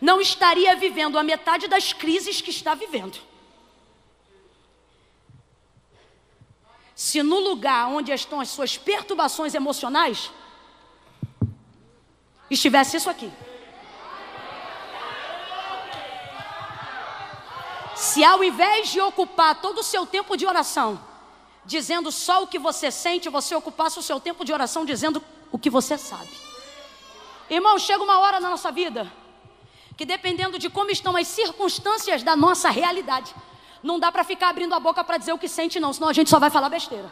[0.00, 3.18] não estaria vivendo a metade das crises que está vivendo.
[6.94, 10.30] Se no lugar onde estão as suas perturbações emocionais
[12.50, 13.30] estivesse isso aqui.
[17.94, 20.98] Se ao invés de ocupar todo o seu tempo de oração,
[21.66, 25.58] dizendo só o que você sente, você ocupasse o seu tempo de oração dizendo o
[25.58, 26.30] que você sabe.
[27.48, 29.10] Irmão, chega uma hora na nossa vida
[30.00, 33.34] que dependendo de como estão as circunstâncias da nossa realidade,
[33.82, 36.12] não dá para ficar abrindo a boca para dizer o que sente não, senão a
[36.14, 37.10] gente só vai falar besteira.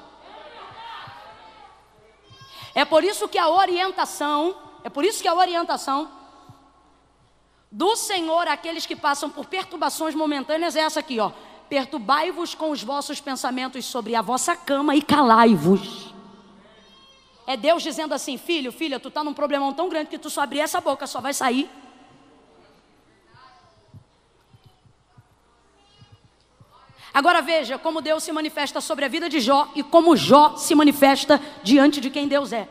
[2.74, 6.10] É por isso que a orientação, é por isso que a orientação
[7.70, 11.30] do Senhor àqueles que passam por perturbações momentâneas é essa aqui, ó.
[11.68, 16.14] Perturbai-vos com os vossos pensamentos sobre a vossa cama e calai-vos.
[17.48, 20.42] É Deus dizendo assim: filho, filha, tu está num problemão tão grande que tu só
[20.42, 21.66] abrir essa boca, só vai sair.
[27.10, 30.74] Agora veja como Deus se manifesta sobre a vida de Jó e como Jó se
[30.74, 32.68] manifesta diante de quem Deus é.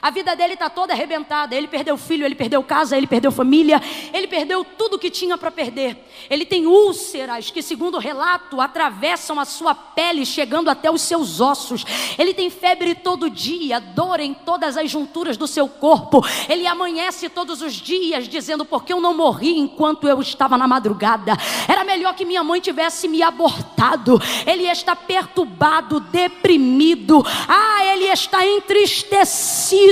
[0.00, 1.54] A vida dele está toda arrebentada.
[1.54, 3.82] Ele perdeu filho, ele perdeu casa, ele perdeu família,
[4.12, 5.96] ele perdeu tudo que tinha para perder.
[6.30, 11.40] Ele tem úlceras que, segundo o relato, atravessam a sua pele, chegando até os seus
[11.40, 11.84] ossos.
[12.16, 16.24] Ele tem febre todo dia, dor em todas as junturas do seu corpo.
[16.48, 21.36] Ele amanhece todos os dias dizendo: Porque eu não morri enquanto eu estava na madrugada.
[21.66, 24.20] Era melhor que minha mãe tivesse me abortado.
[24.46, 27.24] Ele está perturbado, deprimido.
[27.48, 29.87] Ah, ele está entristecido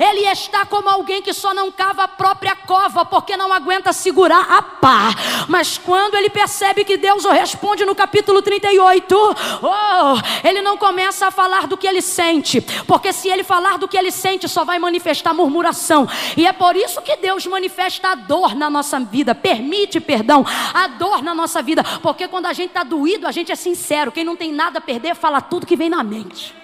[0.00, 4.46] ele está como alguém que só não cava a própria cova, porque não aguenta segurar
[4.50, 5.14] a pá.
[5.48, 9.14] Mas quando ele percebe que Deus o responde no capítulo 38,
[9.62, 13.88] oh, ele não começa a falar do que ele sente, porque se ele falar do
[13.88, 16.08] que ele sente, só vai manifestar murmuração.
[16.36, 20.86] E é por isso que Deus manifesta a dor na nossa vida, permite, perdão, a
[20.88, 24.12] dor na nossa vida, porque quando a gente está doído, a gente é sincero.
[24.12, 26.58] Quem não tem nada a perder, fala tudo que vem na mente.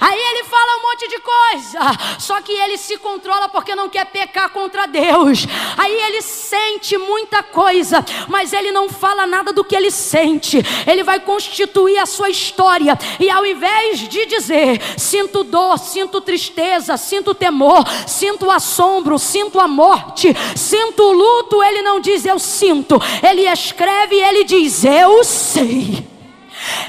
[0.00, 4.06] Aí ele fala um monte de coisa, só que ele se controla porque não quer
[4.06, 5.46] pecar contra Deus.
[5.76, 10.58] Aí ele sente muita coisa, mas ele não fala nada do que ele sente.
[10.86, 16.96] Ele vai constituir a sua história e ao invés de dizer: sinto dor, sinto tristeza,
[16.96, 23.00] sinto temor, sinto assombro, sinto a morte, sinto o luto, ele não diz eu sinto.
[23.22, 26.19] Ele escreve e ele diz: eu sei.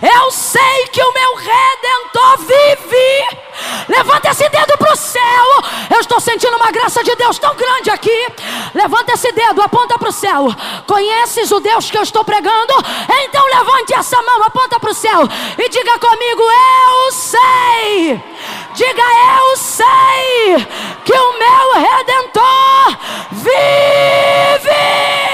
[0.01, 3.38] Eu sei que o meu redentor vive.
[3.88, 5.45] Levanta esse dedo para o céu.
[5.89, 8.27] Eu estou sentindo uma graça de Deus tão grande aqui.
[8.73, 10.47] Levanta esse dedo, aponta para o céu.
[10.88, 12.73] Conheces o Deus que eu estou pregando?
[13.23, 18.23] Então levante essa mão, aponta para o céu e diga comigo: Eu sei.
[18.73, 20.67] Diga, eu sei
[21.03, 22.97] que o meu redentor
[23.31, 25.30] vive.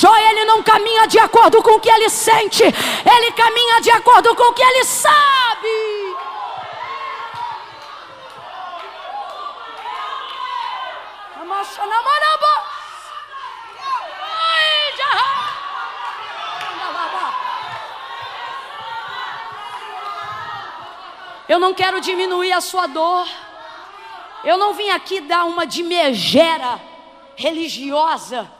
[0.00, 4.34] Jó, ele não caminha de acordo com o que ele sente, ele caminha de acordo
[4.34, 6.16] com o que ele sabe.
[21.46, 23.28] Eu não quero diminuir a sua dor.
[24.42, 26.80] Eu não vim aqui dar uma de megera
[27.36, 28.59] religiosa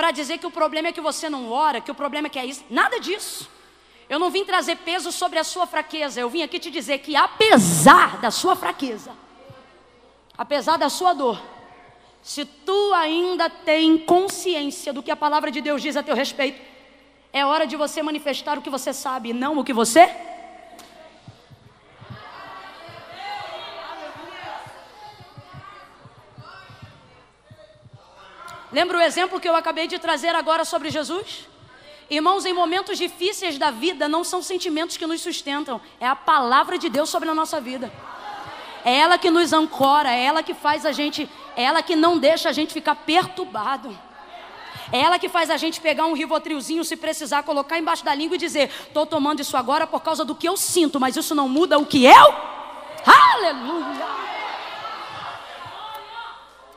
[0.00, 2.38] para dizer que o problema é que você não ora, que o problema é que
[2.38, 2.64] é isso.
[2.70, 3.50] Nada disso.
[4.08, 6.18] Eu não vim trazer peso sobre a sua fraqueza.
[6.18, 9.12] Eu vim aqui te dizer que apesar da sua fraqueza,
[10.38, 11.38] apesar da sua dor,
[12.22, 16.58] se tu ainda tem consciência do que a palavra de Deus diz a teu respeito,
[17.30, 20.06] é hora de você manifestar o que você sabe, não o que você
[28.72, 31.48] Lembra o exemplo que eu acabei de trazer agora sobre Jesus?
[32.08, 36.76] Irmãos, em momentos difíceis da vida, não são sentimentos que nos sustentam, é a palavra
[36.76, 37.92] de Deus sobre a nossa vida.
[38.84, 42.18] É ela que nos ancora, é ela que faz a gente, é ela que não
[42.18, 43.96] deixa a gente ficar perturbado.
[44.92, 48.34] É ela que faz a gente pegar um rivotrilzinho, se precisar, colocar embaixo da língua
[48.34, 51.48] e dizer: Estou tomando isso agora por causa do que eu sinto, mas isso não
[51.48, 52.34] muda o que eu.
[53.06, 54.06] Aleluia!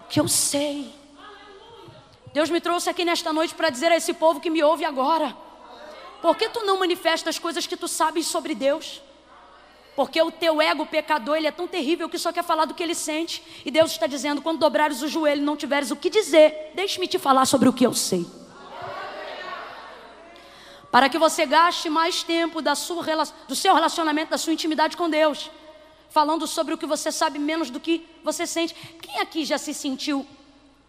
[0.02, 1.03] O que eu sei.
[2.34, 5.38] Deus me trouxe aqui nesta noite para dizer a esse povo que me ouve agora:
[6.22, 9.02] por que tu não manifesta as coisas que tu sabes sobre Deus?
[9.96, 12.82] Porque o teu ego pecador, ele é tão terrível que só quer falar do que
[12.82, 13.43] ele sente.
[13.63, 17.08] E Deus está dizendo: quando dobrares o joelho e não tiveres o que dizer, deixe-me
[17.08, 18.26] te falar sobre o que eu sei.
[20.89, 23.04] Para que você gaste mais tempo da sua,
[23.48, 25.52] do seu relacionamento, da sua intimidade com Deus,
[26.10, 28.74] falando sobre o que você sabe menos do que você sente.
[29.02, 30.26] Quem aqui já se sentiu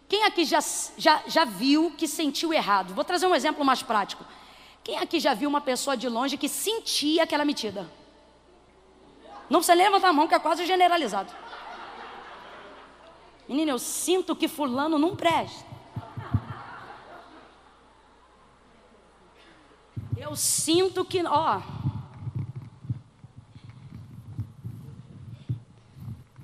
[0.07, 0.59] quem aqui já,
[0.97, 2.93] já, já viu que sentiu errado?
[2.93, 4.23] Vou trazer um exemplo mais prático.
[4.83, 7.89] Quem aqui já viu uma pessoa de longe que sentia aquela metida?
[9.49, 11.33] Não você levanta a mão que é quase generalizado.
[13.47, 15.65] Menina, eu sinto que fulano não presta.
[20.17, 21.61] Eu sinto que, ó.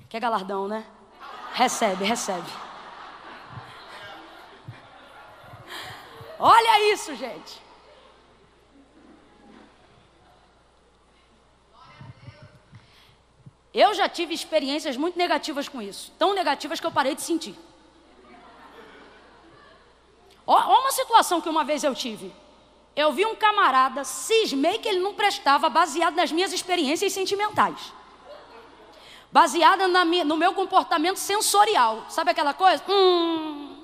[0.08, 0.84] Quer galardão, né?
[1.52, 2.46] Recebe, recebe.
[6.44, 7.62] Olha isso, gente.
[13.72, 16.12] Eu já tive experiências muito negativas com isso.
[16.18, 17.54] Tão negativas que eu parei de sentir.
[20.44, 22.34] Olha uma situação que uma vez eu tive.
[22.96, 27.92] Eu vi um camarada, cismei que ele não prestava, baseado nas minhas experiências sentimentais.
[29.30, 32.04] Baseada no meu comportamento sensorial.
[32.08, 32.82] Sabe aquela coisa?
[32.88, 33.81] Hum,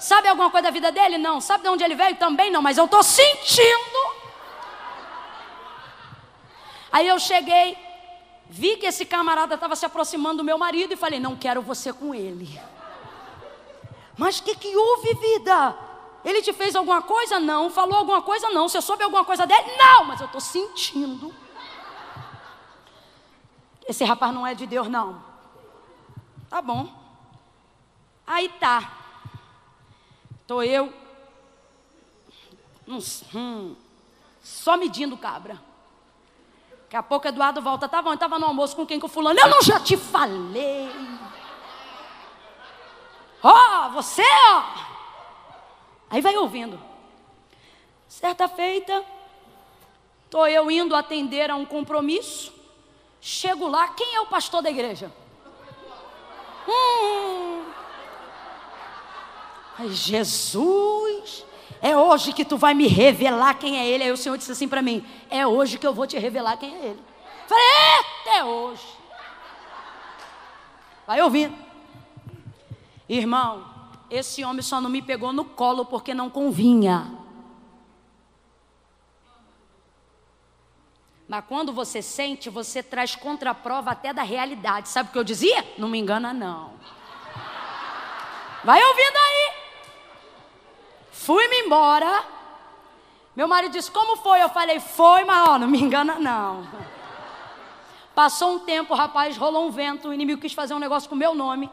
[0.00, 1.18] Sabe alguma coisa da vida dele?
[1.18, 1.40] Não.
[1.42, 2.16] Sabe de onde ele veio?
[2.16, 2.62] Também não.
[2.62, 4.20] Mas eu estou sentindo.
[6.90, 7.76] Aí eu cheguei,
[8.48, 11.92] vi que esse camarada estava se aproximando do meu marido e falei: Não quero você
[11.92, 12.58] com ele.
[14.16, 15.76] Mas o que, que houve, vida?
[16.24, 17.38] Ele te fez alguma coisa?
[17.38, 17.70] Não.
[17.70, 18.48] Falou alguma coisa?
[18.48, 18.68] Não.
[18.68, 19.76] Você soube alguma coisa dele?
[19.76, 20.04] Não.
[20.04, 21.34] Mas eu estou sentindo.
[23.86, 25.22] Esse rapaz não é de Deus, não.
[26.48, 26.88] Tá bom.
[28.26, 28.99] Aí tá.
[30.50, 30.92] Estou eu.
[32.88, 33.76] Hum,
[34.42, 35.62] só medindo cabra.
[36.82, 37.88] Daqui a pouco Eduardo volta.
[37.88, 39.38] Tá bom, estava no almoço com quem com fulano.
[39.38, 40.90] Eu não já te falei.
[43.40, 43.52] Ó,
[43.86, 44.64] oh, você, ó.
[46.10, 46.80] Aí vai ouvindo.
[48.08, 49.04] Certa feita,
[50.24, 52.52] estou eu indo atender a um compromisso.
[53.20, 55.12] Chego lá, quem é o pastor da igreja?
[56.66, 57.79] Hum.
[59.78, 61.44] Ai, Jesus,
[61.80, 64.04] é hoje que tu vai me revelar quem é ele.
[64.04, 66.74] Aí o Senhor disse assim para mim: É hoje que eu vou te revelar quem
[66.74, 67.00] é ele.
[67.46, 68.86] Falei, é, é hoje.
[71.06, 71.56] Vai ouvindo.
[73.08, 73.64] Irmão,
[74.08, 77.18] esse homem só não me pegou no colo porque não convinha.
[81.26, 84.88] Mas quando você sente, você traz contraprova até da realidade.
[84.88, 85.64] Sabe o que eu dizia?
[85.78, 86.72] Não me engana, não.
[88.64, 89.49] Vai ouvindo aí.
[91.20, 92.24] Fui-me embora.
[93.36, 94.42] Meu marido disse: Como foi?
[94.42, 96.66] Eu falei: Foi, mas ó, não me engana, não.
[98.14, 100.08] Passou um tempo, rapaz, rolou um vento.
[100.08, 101.70] O inimigo quis fazer um negócio com o meu nome.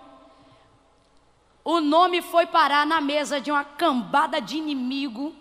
[1.64, 5.34] O nome foi parar na mesa de uma cambada de inimigo.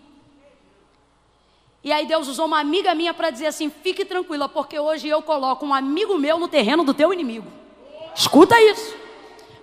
[1.83, 5.21] E aí Deus usou uma amiga minha para dizer assim: fique tranquila, porque hoje eu
[5.21, 7.51] coloco um amigo meu no terreno do teu inimigo.
[8.15, 8.95] Escuta isso.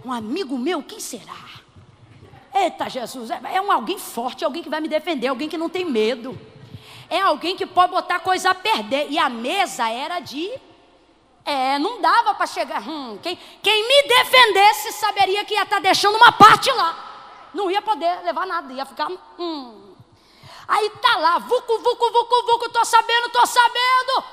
[0.04, 1.43] Um amigo meu, quem será?
[2.54, 5.68] Eita Jesus, é, é um alguém forte, alguém que vai me defender, alguém que não
[5.68, 6.38] tem medo.
[7.10, 9.08] É alguém que pode botar coisa a perder.
[9.10, 10.50] E a mesa era de.
[11.44, 12.80] É, não dava para chegar.
[12.88, 17.12] Hum, quem, quem me defendesse saberia que ia estar tá deixando uma parte lá.
[17.52, 19.10] Não ia poder levar nada, ia ficar.
[19.38, 19.84] Hum,
[20.66, 24.24] Aí tá lá, vucu, vucu, vucu, vucu, tô sabendo, tô sabendo.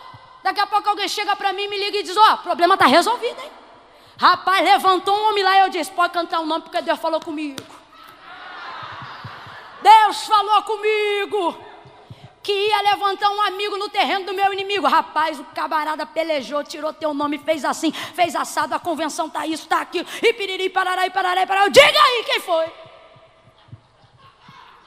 [0.41, 2.85] Daqui a pouco alguém chega para mim, me liga e diz: Ó, oh, problema tá
[2.85, 3.51] resolvido, hein?
[4.17, 6.99] Rapaz, levantou um homem lá e eu disse: Pode cantar o um nome porque Deus
[6.99, 7.61] falou comigo.
[9.81, 11.57] Deus falou comigo
[12.43, 14.87] que ia levantar um amigo no terreno do meu inimigo.
[14.87, 19.67] Rapaz, o camarada pelejou, tirou teu nome, fez assim, fez assado, a convenção tá isso,
[19.67, 21.67] tá aquilo, e piriri, parará, e parará, e parará.
[21.67, 22.71] Diga aí quem foi.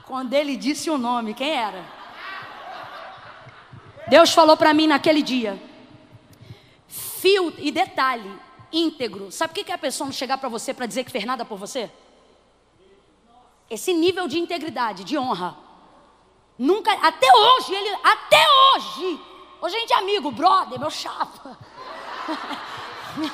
[0.04, 1.84] Quando ele disse o nome, quem era?
[4.08, 5.60] Deus falou para mim naquele dia.
[6.88, 8.30] Fio e detalhe,
[8.70, 9.32] íntegro.
[9.32, 11.44] Sabe o que é a pessoa não chegar para você para dizer que fez nada
[11.44, 11.90] por você?
[13.74, 15.56] Esse nível de integridade, de honra.
[16.56, 19.20] Nunca, até hoje, ele, até hoje.
[19.60, 21.58] Hoje a gente é amigo, brother, meu chapa.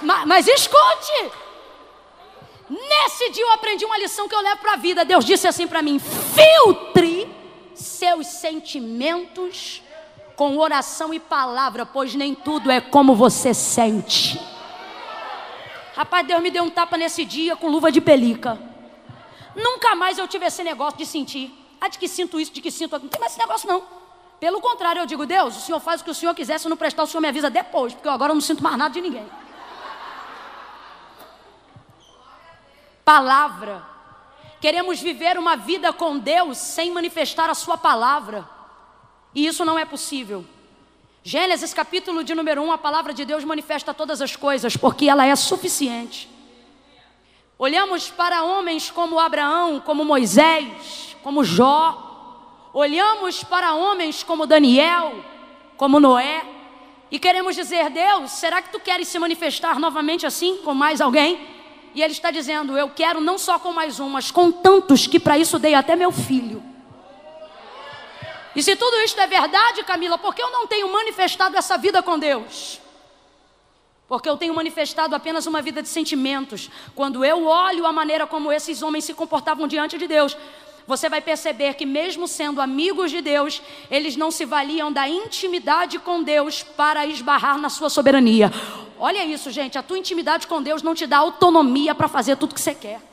[0.00, 1.30] mas, mas escute,
[2.70, 5.04] Nesse dia eu aprendi uma lição que eu levo para a vida.
[5.04, 7.30] Deus disse assim para mim: filtre
[7.74, 9.82] seus sentimentos
[10.34, 14.57] com oração e palavra, pois nem tudo é como você sente.
[15.98, 18.56] Rapaz, Deus me deu um tapa nesse dia com luva de pelica.
[19.56, 21.52] Nunca mais eu tive esse negócio de sentir.
[21.80, 23.06] Ah, de que sinto isso, de que sinto aquilo.
[23.06, 23.82] Não tem mais esse negócio, não.
[24.38, 26.76] Pelo contrário, eu digo, Deus, o Senhor faz o que o Senhor quiser, se não
[26.76, 29.26] prestar, o Senhor me avisa depois, porque eu agora não sinto mais nada de ninguém.
[33.08, 33.82] palavra.
[34.60, 38.46] Queremos viver uma vida com Deus sem manifestar a Sua palavra.
[39.34, 40.44] E isso não é possível.
[41.28, 45.26] Gênesis capítulo de número 1, a palavra de Deus manifesta todas as coisas, porque ela
[45.26, 46.26] é suficiente.
[47.58, 52.70] Olhamos para homens como Abraão, como Moisés, como Jó.
[52.72, 55.22] Olhamos para homens como Daniel,
[55.76, 56.46] como Noé.
[57.10, 61.46] E queremos dizer, Deus, será que tu queres se manifestar novamente assim, com mais alguém?
[61.94, 65.20] E ele está dizendo: Eu quero não só com mais um, mas com tantos que
[65.20, 66.67] para isso dei até meu filho.
[68.58, 72.02] E se tudo isto é verdade, Camila, por que eu não tenho manifestado essa vida
[72.02, 72.80] com Deus?
[74.08, 76.68] Porque eu tenho manifestado apenas uma vida de sentimentos.
[76.92, 80.36] Quando eu olho a maneira como esses homens se comportavam diante de Deus,
[80.88, 86.00] você vai perceber que, mesmo sendo amigos de Deus, eles não se valiam da intimidade
[86.00, 88.52] com Deus para esbarrar na sua soberania.
[88.98, 89.78] Olha isso, gente.
[89.78, 93.07] A tua intimidade com Deus não te dá autonomia para fazer tudo que você quer.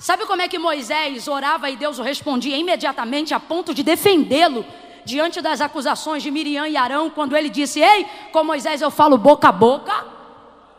[0.00, 4.64] Sabe como é que Moisés orava e Deus o respondia imediatamente a ponto de defendê-lo
[5.04, 9.18] diante das acusações de Miriam e Arão, quando ele disse: Ei, com Moisés eu falo
[9.18, 9.92] boca a boca?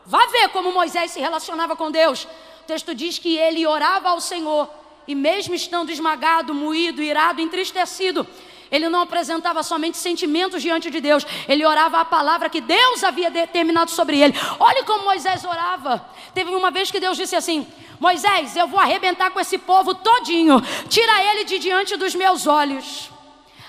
[0.04, 2.24] Vá ver como Moisés se relacionava com Deus.
[2.24, 4.68] O texto diz que ele orava ao Senhor
[5.06, 8.26] e mesmo estando esmagado, moído, irado, entristecido,
[8.72, 13.30] ele não apresentava somente sentimentos diante de Deus, ele orava a palavra que Deus havia
[13.30, 14.34] determinado sobre ele.
[14.58, 16.08] Olha como Moisés orava.
[16.32, 17.66] Teve uma vez que Deus disse assim:
[18.00, 20.58] Moisés, eu vou arrebentar com esse povo todinho,
[20.88, 23.10] tira ele de diante dos meus olhos.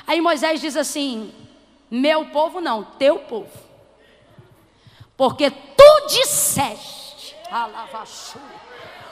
[0.07, 1.33] Aí Moisés diz assim:
[1.91, 3.51] Meu povo não, teu povo,
[5.17, 8.39] porque tu disseste, alavaçu.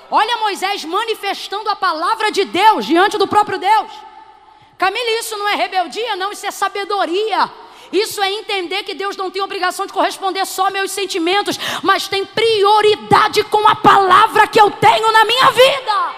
[0.10, 4.11] Olha Moisés manifestando a palavra de Deus diante do próprio Deus.
[4.82, 7.48] Camille, isso não é rebeldia, não, isso é sabedoria.
[7.94, 12.08] Isso é entender que Deus não tem obrigação de corresponder só aos meus sentimentos, mas
[12.08, 16.16] tem prioridade com a palavra que eu tenho na minha vida.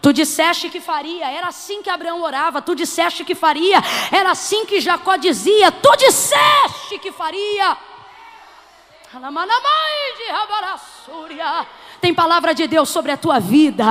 [0.00, 2.62] Tu disseste que faria, era assim que Abraão orava.
[2.62, 5.70] Tu disseste que faria, era assim que Jacó dizia.
[5.70, 7.76] Tu disseste que faria.
[12.04, 13.86] Tem palavra de Deus sobre a tua vida,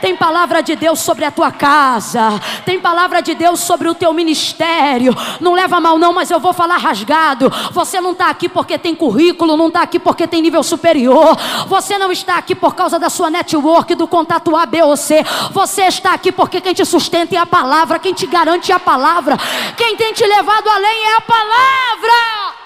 [0.00, 4.14] tem palavra de Deus sobre a tua casa, tem palavra de Deus sobre o teu
[4.14, 5.14] ministério.
[5.42, 7.52] Não leva mal, não, mas eu vou falar rasgado.
[7.72, 11.36] Você não está aqui porque tem currículo, não está aqui porque tem nível superior.
[11.66, 15.22] Você não está aqui por causa da sua network, do contato A, B ou C.
[15.50, 18.80] Você está aqui porque quem te sustenta é a palavra, quem te garante é a
[18.80, 19.36] palavra,
[19.76, 22.59] quem tem te levado além é a palavra.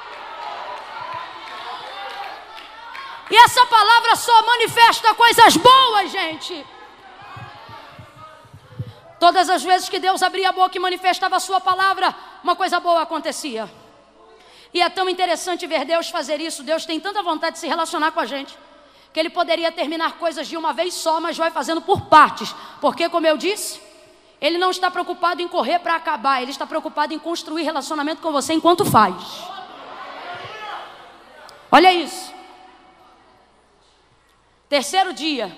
[3.30, 6.66] E essa palavra só manifesta coisas boas, gente.
[9.18, 12.78] Todas as vezes que Deus abria a boca e manifestava a sua palavra, uma coisa
[12.78, 13.70] boa acontecia.
[14.72, 16.62] E é tão interessante ver Deus fazer isso.
[16.62, 18.58] Deus tem tanta vontade de se relacionar com a gente,
[19.12, 22.54] que Ele poderia terminar coisas de uma vez só, mas vai fazendo por partes.
[22.80, 23.80] Porque, como eu disse,
[24.40, 28.32] Ele não está preocupado em correr para acabar, Ele está preocupado em construir relacionamento com
[28.32, 29.14] você enquanto faz.
[31.70, 32.33] Olha isso.
[34.74, 35.56] Terceiro dia,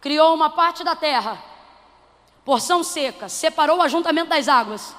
[0.00, 1.42] criou uma parte da terra,
[2.44, 4.94] porção seca, separou o ajuntamento das águas.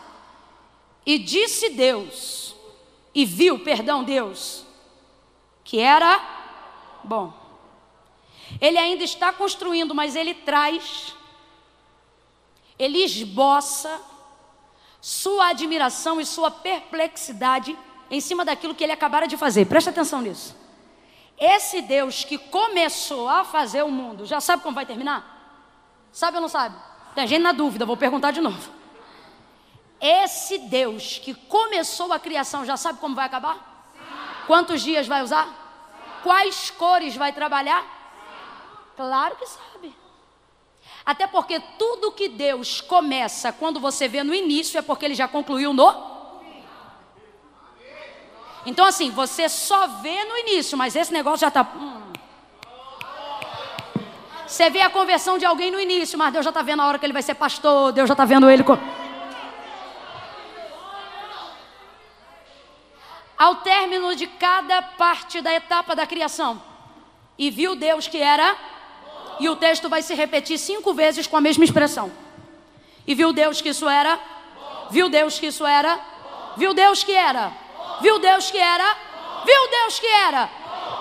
[1.06, 2.54] E disse Deus,
[3.16, 4.66] e viu, perdão, Deus,
[5.64, 6.20] que era
[7.02, 7.32] bom.
[8.60, 11.16] Ele ainda está construindo, mas ele traz,
[12.78, 14.02] ele esboça
[15.00, 17.74] sua admiração e sua perplexidade
[18.12, 19.64] em cima daquilo que ele acabara de fazer.
[19.64, 20.67] Presta atenção nisso.
[21.38, 25.36] Esse Deus que começou a fazer o mundo, já sabe como vai terminar?
[26.12, 26.76] Sabe ou não sabe?
[27.14, 28.72] Tem gente na dúvida, vou perguntar de novo.
[30.02, 33.56] Esse Deus que começou a criação, já sabe como vai acabar?
[33.56, 34.00] Sim.
[34.48, 35.46] Quantos dias vai usar?
[35.46, 35.54] Sim.
[36.24, 37.82] Quais cores vai trabalhar?
[37.82, 37.88] Sim.
[38.96, 39.96] Claro que sabe.
[41.06, 45.28] Até porque tudo que Deus começa quando você vê no início é porque ele já
[45.28, 46.17] concluiu no
[48.68, 51.62] então, assim, você só vê no início, mas esse negócio já está.
[51.74, 52.02] Hum.
[54.46, 57.00] Você vê a conversão de alguém no início, mas Deus já está vendo a hora
[57.00, 58.66] que ele vai ser pastor, Deus já está vendo ele.
[58.66, 58.78] Com...
[63.38, 66.62] Ao término de cada parte da etapa da criação,
[67.38, 68.54] e viu Deus que era,
[69.40, 72.12] e o texto vai se repetir cinco vezes com a mesma expressão.
[73.06, 74.20] E viu Deus que isso era,
[74.90, 75.98] viu Deus que isso era,
[76.58, 77.66] viu Deus que era.
[78.02, 78.96] Viu Deus que era?
[79.46, 80.50] Viu Deus que era?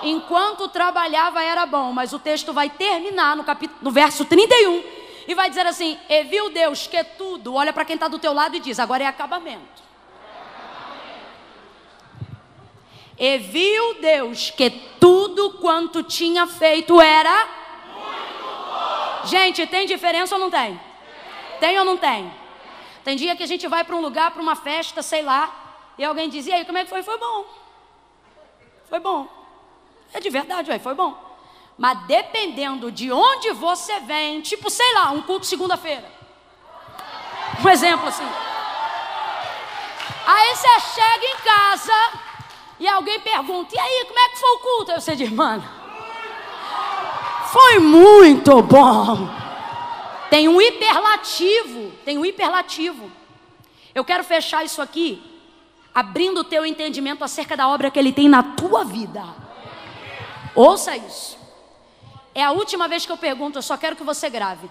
[0.03, 4.83] Enquanto trabalhava era bom, mas o texto vai terminar no, capítulo, no verso 31
[5.27, 8.33] e vai dizer assim: E viu Deus que tudo, olha para quem está do teu
[8.33, 9.87] lado e diz: agora é acabamento.
[13.19, 14.69] E viu Deus que
[14.99, 17.47] tudo quanto tinha feito era.
[19.25, 20.79] Gente, tem diferença ou não tem?
[21.59, 22.31] Tem ou não tem?
[23.03, 25.66] Tem dia que a gente vai para um lugar, para uma festa, sei lá,
[25.97, 27.01] e alguém dizia, e aí, como é que foi?
[27.01, 27.45] Foi bom.
[28.87, 29.27] Foi bom.
[30.13, 31.17] É de verdade, ué, foi bom.
[31.77, 36.09] Mas dependendo de onde você vem, tipo, sei lá, um culto segunda-feira.
[37.63, 38.27] Um exemplo assim.
[40.25, 42.11] Aí você chega em casa
[42.79, 44.91] e alguém pergunta, e aí, como é que foi o culto?
[44.91, 45.63] Aí você diz, mano,
[47.51, 49.29] foi muito bom.
[50.29, 53.11] Tem um hiperlativo, tem um hiperlativo.
[53.95, 55.36] Eu quero fechar isso aqui
[55.97, 59.23] abrindo o teu entendimento acerca da obra que Ele tem na tua vida.
[60.53, 61.35] Ouça isso.
[62.35, 64.69] É a última vez que eu pergunto, eu só quero que você grave.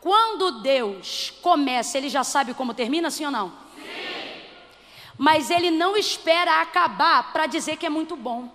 [0.00, 3.52] Quando Deus começa, Ele já sabe como termina, sim ou não?
[3.74, 3.82] Sim.
[5.18, 8.48] Mas Ele não espera acabar para dizer que é muito bom.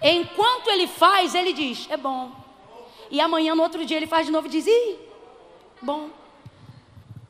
[0.00, 2.32] Enquanto Ele faz, Ele diz, é bom.
[3.10, 4.96] E amanhã, no outro dia, Ele faz de novo e diz, ih,
[5.82, 6.08] bom.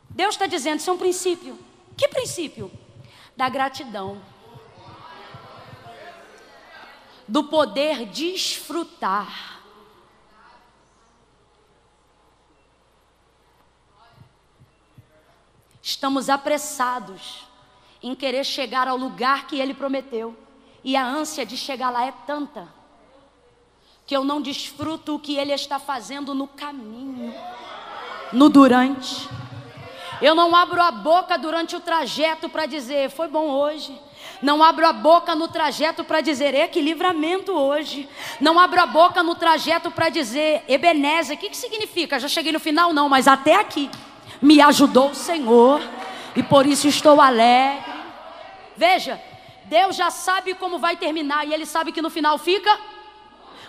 [0.08, 1.58] Deus está dizendo, isso é um princípio.
[1.96, 2.70] Que princípio?
[3.36, 4.20] Da gratidão,
[7.26, 9.60] do poder desfrutar.
[15.80, 17.46] Estamos apressados
[18.02, 20.36] em querer chegar ao lugar que Ele prometeu,
[20.84, 22.68] e a ânsia de chegar lá é tanta
[24.06, 27.32] que eu não desfruto o que Ele está fazendo no caminho,
[28.32, 29.28] no durante.
[30.22, 34.00] Eu não abro a boca durante o trajeto para dizer, foi bom hoje.
[34.40, 38.08] Não abro a boca no trajeto para dizer, que livramento hoje.
[38.40, 42.20] Não abro a boca no trajeto para dizer, Ebenezer, o que, que significa?
[42.20, 42.92] Já cheguei no final?
[42.92, 43.90] Não, mas até aqui
[44.40, 45.82] me ajudou o Senhor.
[46.36, 47.82] e por isso estou alegre.
[48.76, 49.20] Veja,
[49.64, 52.78] Deus já sabe como vai terminar e Ele sabe que no final fica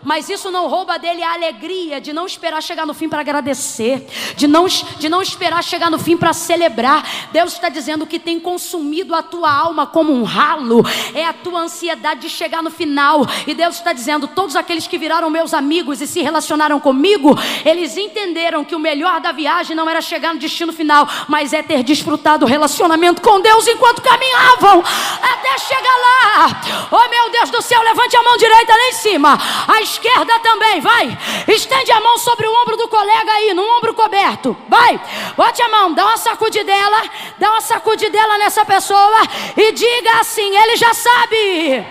[0.03, 4.07] mas isso não rouba dele a alegria de não esperar chegar no fim para agradecer,
[4.35, 7.29] de não, de não esperar chegar no fim para celebrar.
[7.31, 10.83] Deus está dizendo que tem consumido a tua alma como um ralo,
[11.13, 13.25] é a tua ansiedade de chegar no final.
[13.47, 17.97] E Deus está dizendo: todos aqueles que viraram meus amigos e se relacionaram comigo, eles
[17.97, 21.83] entenderam que o melhor da viagem não era chegar no destino final, mas é ter
[21.83, 24.83] desfrutado o relacionamento com Deus enquanto caminhavam
[25.21, 26.61] até chegar lá.
[26.91, 29.39] Oh meu Deus do céu, levante a mão direita lá em cima.
[29.81, 31.17] As esquerda também, vai.
[31.47, 34.55] Estende a mão sobre o ombro do colega aí, no ombro coberto.
[34.67, 34.99] Vai.
[35.37, 37.03] Bote a mão, dá uma sacudidela,
[37.37, 39.21] dá uma sacudidela nessa pessoa
[39.55, 41.85] e diga assim: ele já sabe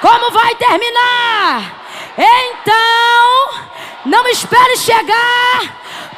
[0.00, 1.82] como vai terminar.
[2.16, 3.60] Então,
[4.06, 5.60] não espere chegar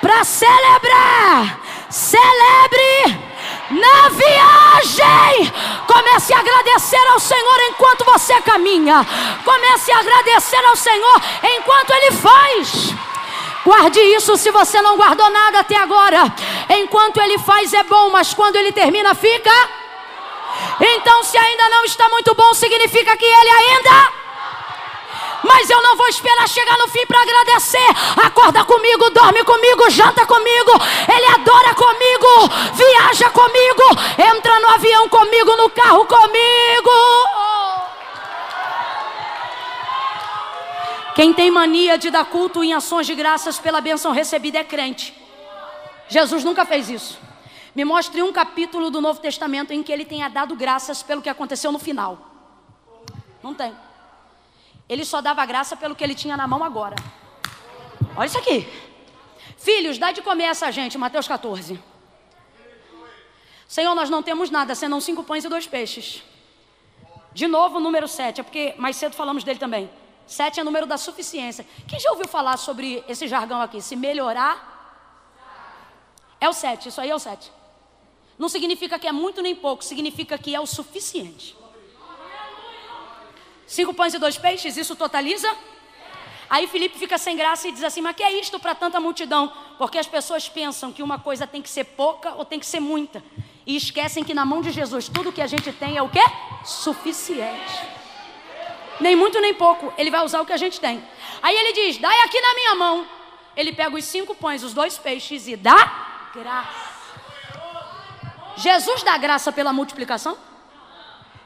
[0.01, 1.61] para celebrar.
[1.89, 3.27] Celebre
[3.71, 5.53] na viagem.
[5.87, 9.07] Comece a agradecer ao Senhor enquanto você caminha.
[9.45, 12.95] Comece a agradecer ao Senhor enquanto Ele faz.
[13.65, 16.33] Guarde isso se você não guardou nada até agora.
[16.71, 19.51] Enquanto Ele faz é bom, mas quando Ele termina fica.
[20.81, 24.26] Então, se ainda não está muito bom, significa que Ele ainda
[25.43, 27.87] mas eu não vou esperar chegar no fim para agradecer.
[28.25, 30.73] Acorda comigo, dorme comigo, janta comigo,
[31.13, 33.83] ele adora comigo, viaja comigo,
[34.35, 36.91] entra no avião comigo, no carro comigo.
[41.15, 45.15] Quem tem mania de dar culto em ações de graças pela bênção recebida é crente.
[46.09, 47.19] Jesus nunca fez isso.
[47.75, 51.29] Me mostre um capítulo do Novo Testamento em que ele tenha dado graças pelo que
[51.29, 52.19] aconteceu no final.
[53.43, 53.75] Não tem.
[54.89, 56.97] Ele só dava graça pelo que ele tinha na mão agora.
[58.17, 58.67] Olha isso aqui.
[59.57, 61.83] Filhos, dá de comer essa gente, Mateus 14.
[63.67, 66.23] Senhor, nós não temos nada, senão cinco pães e dois peixes.
[67.33, 69.91] De novo, o número sete, é porque mais cedo falamos dele também.
[70.27, 71.67] Sete é o número da suficiência.
[71.87, 73.83] Quem já ouviu falar sobre esse jargão aqui?
[73.83, 74.77] Se melhorar,
[76.41, 77.53] é o sete, isso aí é o sete.
[78.39, 81.57] Não significa que é muito nem pouco, significa que é o suficiente.
[83.67, 85.53] Cinco pães e dois peixes, isso totaliza?
[86.49, 89.53] Aí Felipe fica sem graça e diz assim: Mas que é isto para tanta multidão?
[89.77, 92.81] Porque as pessoas pensam que uma coisa tem que ser pouca ou tem que ser
[92.81, 93.23] muita.
[93.67, 96.23] E esquecem que na mão de Jesus tudo que a gente tem é o quê?
[96.65, 97.97] Suficiente.
[99.01, 99.93] Nem muito nem pouco.
[99.99, 101.03] Ele vai usar o que a gente tem.
[101.43, 103.07] Aí ele diz: Dai aqui na minha mão.
[103.57, 106.97] Ele pega os cinco pães, os dois peixes e dá graça.
[108.57, 110.37] Jesus dá graça pela multiplicação?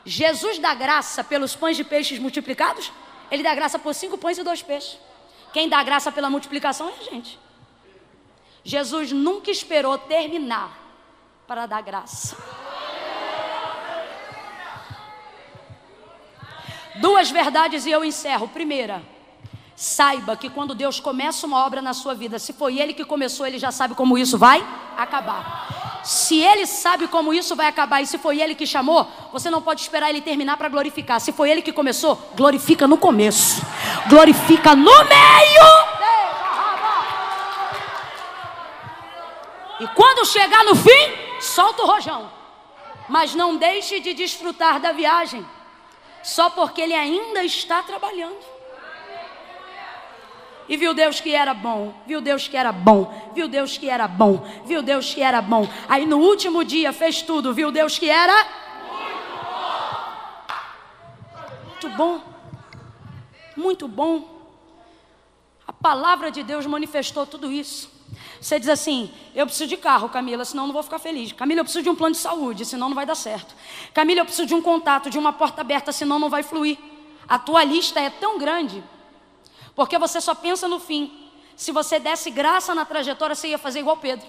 [0.04, 2.92] Jesus dá graça pelos pães de peixes multiplicados,
[3.30, 4.98] ele dá graça por cinco pães e dois peixes.
[5.52, 7.38] Quem dá graça pela multiplicação é a gente.
[8.64, 10.78] Jesus nunca esperou terminar
[11.46, 12.36] para dar graça.
[16.96, 18.48] Duas verdades e eu encerro.
[18.48, 19.02] Primeira,
[19.74, 23.46] saiba que quando Deus começa uma obra na sua vida, se foi Ele que começou,
[23.46, 24.64] Ele já sabe como isso vai
[24.96, 25.79] acabar.
[26.02, 29.60] Se ele sabe como isso vai acabar e se foi ele que chamou, você não
[29.60, 31.20] pode esperar ele terminar para glorificar.
[31.20, 33.62] Se foi ele que começou, glorifica no começo,
[34.08, 35.90] glorifica no meio.
[39.80, 42.30] E quando chegar no fim, solta o rojão.
[43.08, 45.44] Mas não deixe de desfrutar da viagem,
[46.22, 48.59] só porque ele ainda está trabalhando.
[50.70, 54.06] E viu Deus que era bom, viu Deus que era bom, viu Deus que era
[54.06, 55.68] bom, viu Deus que era bom.
[55.88, 58.46] Aí no último dia fez tudo, viu Deus que era
[61.66, 62.20] muito bom.
[63.56, 64.28] Muito bom.
[65.66, 67.90] A palavra de Deus manifestou tudo isso.
[68.40, 71.32] Você diz assim: eu preciso de carro, Camila, senão não vou ficar feliz.
[71.32, 73.56] Camila, eu preciso de um plano de saúde, senão não vai dar certo.
[73.92, 76.78] Camila, eu preciso de um contato, de uma porta aberta, senão não vai fluir.
[77.28, 78.84] A tua lista é tão grande
[79.74, 81.30] porque você só pensa no fim.
[81.56, 84.26] Se você desse graça na trajetória, você ia fazer igual Pedro.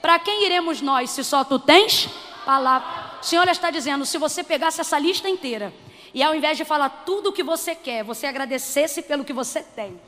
[0.00, 2.08] Para quem iremos nós se só tu tens
[2.44, 3.18] palavra?
[3.20, 5.72] O Senhor está dizendo: se você pegasse essa lista inteira
[6.14, 9.62] e ao invés de falar tudo o que você quer, você agradecesse pelo que você
[9.62, 10.00] tem.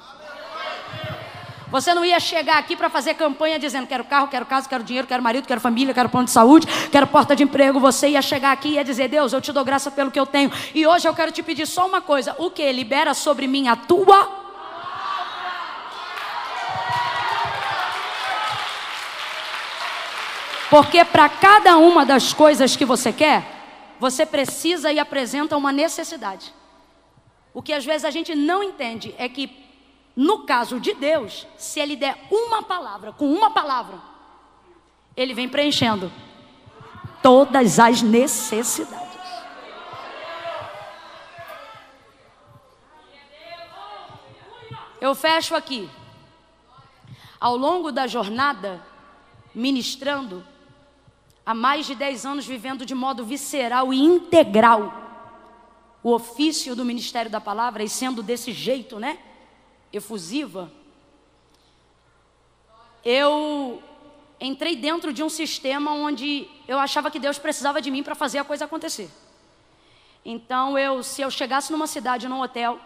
[1.70, 5.06] Você não ia chegar aqui para fazer campanha dizendo: quero carro, quero casa, quero dinheiro,
[5.06, 7.78] quero marido, quero família, quero plano de saúde, quero porta de emprego.
[7.78, 10.24] Você ia chegar aqui e ia dizer: Deus, eu te dou graça pelo que eu
[10.24, 10.50] tenho.
[10.74, 12.70] E hoje eu quero te pedir só uma coisa: o que?
[12.72, 14.38] Libera sobre mim a tua.
[20.70, 23.42] Porque para cada uma das coisas que você quer,
[24.00, 26.52] você precisa e apresenta uma necessidade.
[27.52, 29.67] O que às vezes a gente não entende é que
[30.18, 34.00] no caso de Deus, se Ele der uma palavra, com uma palavra,
[35.16, 36.10] Ele vem preenchendo.
[37.22, 39.16] todas as necessidades.
[45.00, 45.88] Eu fecho aqui.
[47.38, 48.84] Ao longo da jornada,
[49.54, 50.44] ministrando,
[51.46, 54.92] há mais de 10 anos vivendo de modo visceral e integral
[56.02, 59.27] o ofício do ministério da palavra e sendo desse jeito, né?
[59.92, 60.70] Efusiva.
[63.04, 63.82] Eu
[64.40, 68.38] entrei dentro de um sistema onde eu achava que Deus precisava de mim para fazer
[68.38, 69.10] a coisa acontecer.
[70.24, 72.78] Então, eu, se eu chegasse numa cidade, num hotel,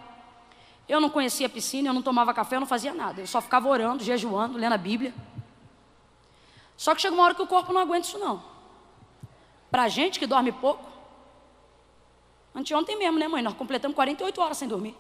[0.88, 3.20] eu não conhecia piscina, eu não tomava café, eu não fazia nada.
[3.20, 5.14] Eu só ficava orando, jejuando, lendo a Bíblia.
[6.76, 8.42] Só que chega uma hora que o corpo não aguenta isso não.
[9.70, 10.84] Para gente que dorme pouco,
[12.54, 13.42] anteontem mesmo, né mãe?
[13.42, 14.96] Nós completamos 48 horas sem dormir.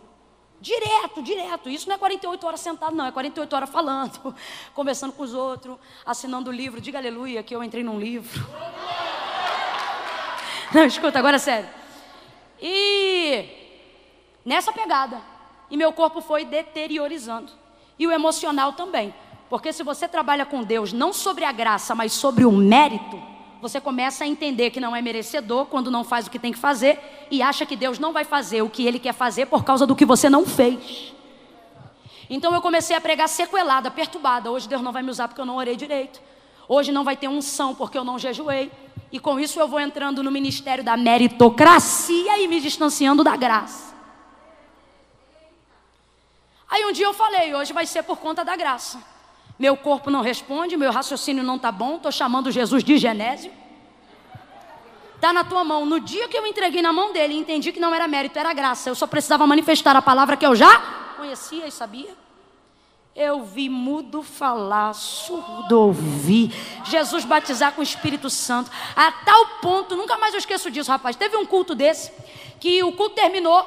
[0.62, 1.68] Direto, direto.
[1.68, 3.04] Isso não é 48 horas sentado, não.
[3.04, 4.32] É 48 horas falando,
[4.72, 6.80] conversando com os outros, assinando o livro.
[6.80, 8.40] Diga aleluia que eu entrei num livro.
[10.72, 11.68] Não, escuta, agora é sério.
[12.58, 13.44] E
[14.42, 15.20] nessa pegada.
[15.70, 17.52] E meu corpo foi deteriorizando.
[17.98, 19.14] E o emocional também.
[19.50, 23.22] Porque se você trabalha com Deus não sobre a graça, mas sobre o mérito,
[23.62, 26.58] você começa a entender que não é merecedor quando não faz o que tem que
[26.58, 26.98] fazer
[27.30, 29.94] e acha que Deus não vai fazer o que ele quer fazer por causa do
[29.94, 31.14] que você não fez.
[32.28, 34.50] Então eu comecei a pregar sequelada, perturbada.
[34.50, 36.20] Hoje Deus não vai me usar porque eu não orei direito.
[36.66, 38.68] Hoje não vai ter unção porque eu não jejuei.
[39.12, 43.94] E com isso eu vou entrando no ministério da meritocracia e me distanciando da graça.
[46.68, 49.11] Aí um dia eu falei, hoje vai ser por conta da graça.
[49.58, 53.52] Meu corpo não responde, meu raciocínio não está bom, estou chamando Jesus de Genésio.
[55.14, 55.86] Está na tua mão.
[55.86, 58.90] No dia que eu entreguei na mão dele, entendi que não era mérito, era graça.
[58.90, 60.80] Eu só precisava manifestar a palavra que eu já
[61.16, 62.16] conhecia e sabia.
[63.14, 66.50] Eu vi mudo falar, surdo ouvir,
[66.86, 71.14] Jesus batizar com o Espírito Santo, a tal ponto, nunca mais eu esqueço disso, rapaz.
[71.14, 72.10] Teve um culto desse,
[72.58, 73.64] que o culto terminou,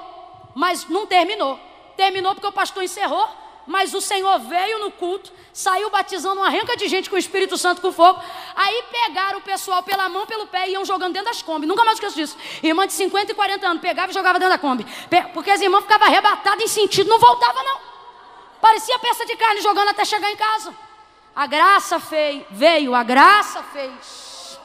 [0.56, 1.60] mas não terminou.
[1.96, 3.30] Terminou porque o pastor encerrou,
[3.68, 7.58] mas o Senhor veio no culto, saiu batizando uma renca de gente com o Espírito
[7.58, 8.22] Santo com fogo.
[8.56, 11.66] Aí pegaram o pessoal pela mão, pelo pé e iam jogando dentro das Kombi.
[11.66, 12.38] Nunca mais esqueço disso.
[12.62, 14.86] Irmã de 50 e 40 anos pegava e jogava dentro da Kombi.
[15.34, 17.80] Porque as irmãs ficavam arrebatadas em sentido, não voltava não.
[18.62, 20.74] Parecia peça de carne jogando até chegar em casa.
[21.36, 24.60] A graça fei, veio, a graça fez.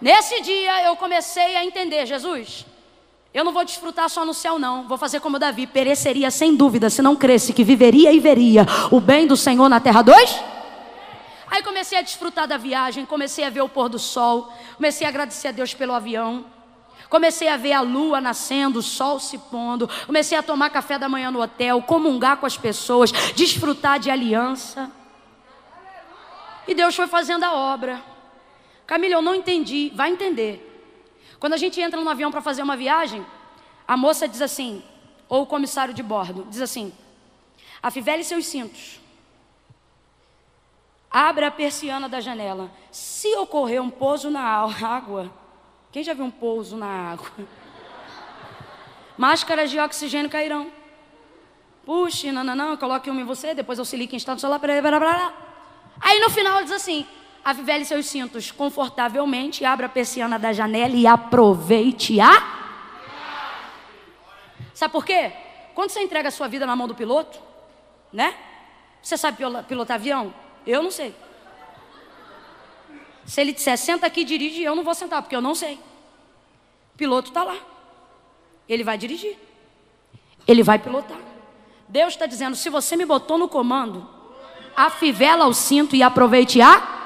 [0.00, 2.66] Nesse dia eu comecei a entender, Jesus,
[3.34, 4.86] eu não vou desfrutar só no céu, não.
[4.86, 5.66] Vou fazer como Davi.
[5.66, 9.80] Pereceria sem dúvida se não cresce, que viveria e veria o bem do Senhor na
[9.80, 10.02] terra.
[10.02, 10.38] Dois?
[11.50, 15.10] Aí comecei a desfrutar da viagem, comecei a ver o pôr do sol, comecei a
[15.10, 16.44] agradecer a Deus pelo avião.
[17.08, 19.88] Comecei a ver a lua nascendo, o sol se pondo.
[20.06, 24.90] Comecei a tomar café da manhã no hotel, comungar com as pessoas, desfrutar de aliança.
[26.66, 28.02] E Deus foi fazendo a obra.
[28.86, 29.92] Camila, eu não entendi.
[29.94, 30.71] Vai entender.
[31.42, 33.26] Quando a gente entra no avião para fazer uma viagem,
[33.88, 34.80] a moça diz assim,
[35.28, 36.92] ou o comissário de bordo, diz assim:
[37.82, 39.00] afivele seus cintos.
[41.10, 42.70] Abra a persiana da janela.
[42.92, 45.32] Se ocorrer um pouso na água,
[45.90, 47.28] quem já viu um pouso na água?
[49.18, 50.70] Máscaras de oxigênio cairão.
[51.84, 54.64] Puxe, não, não, não, coloque uma em você, depois auxilie quem está do seu lado.
[56.00, 57.04] Aí no final diz assim:
[57.44, 62.60] Avivele seus cintos confortavelmente, abra a persiana da janela e aproveite-a.
[64.72, 65.32] Sabe por quê?
[65.74, 67.40] Quando você entrega a sua vida na mão do piloto,
[68.12, 68.36] né?
[69.02, 70.32] Você sabe pilotar avião?
[70.64, 71.14] Eu não sei.
[73.24, 75.74] Se ele disser senta aqui e dirige, eu não vou sentar, porque eu não sei.
[76.94, 77.56] O piloto está lá.
[78.68, 79.36] Ele vai dirigir.
[80.46, 81.18] Ele vai pilotar.
[81.88, 84.08] Deus está dizendo: se você me botou no comando,
[84.76, 87.01] afivela o cinto e aproveite a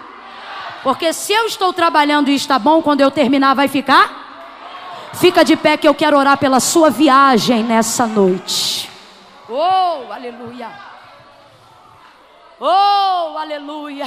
[0.86, 5.10] porque se eu estou trabalhando e está bom, quando eu terminar, vai ficar?
[5.14, 8.88] Fica de pé que eu quero orar pela sua viagem nessa noite.
[9.48, 10.70] Oh, aleluia.
[12.60, 14.06] Oh, aleluia.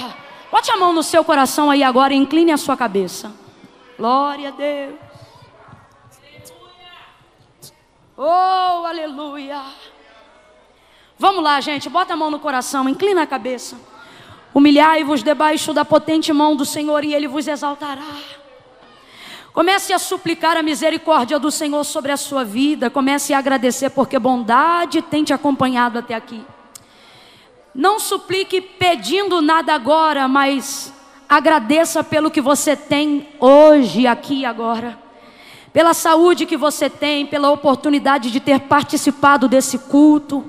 [0.50, 3.30] Bote a mão no seu coração aí agora e incline a sua cabeça.
[3.98, 4.96] Glória a Deus.
[8.16, 9.62] Oh, aleluia.
[11.18, 11.90] Vamos lá, gente.
[11.90, 13.76] Bota a mão no coração, inclina a cabeça.
[14.54, 18.02] Humilhai-vos debaixo da potente mão do Senhor e ele vos exaltará.
[19.54, 22.90] Comece a suplicar a misericórdia do Senhor sobre a sua vida.
[22.90, 26.44] Comece a agradecer porque bondade tem te acompanhado até aqui.
[27.74, 30.94] Não suplique pedindo nada agora, mas
[31.28, 34.98] agradeça pelo que você tem hoje, aqui e agora.
[35.72, 40.44] Pela saúde que você tem, pela oportunidade de ter participado desse culto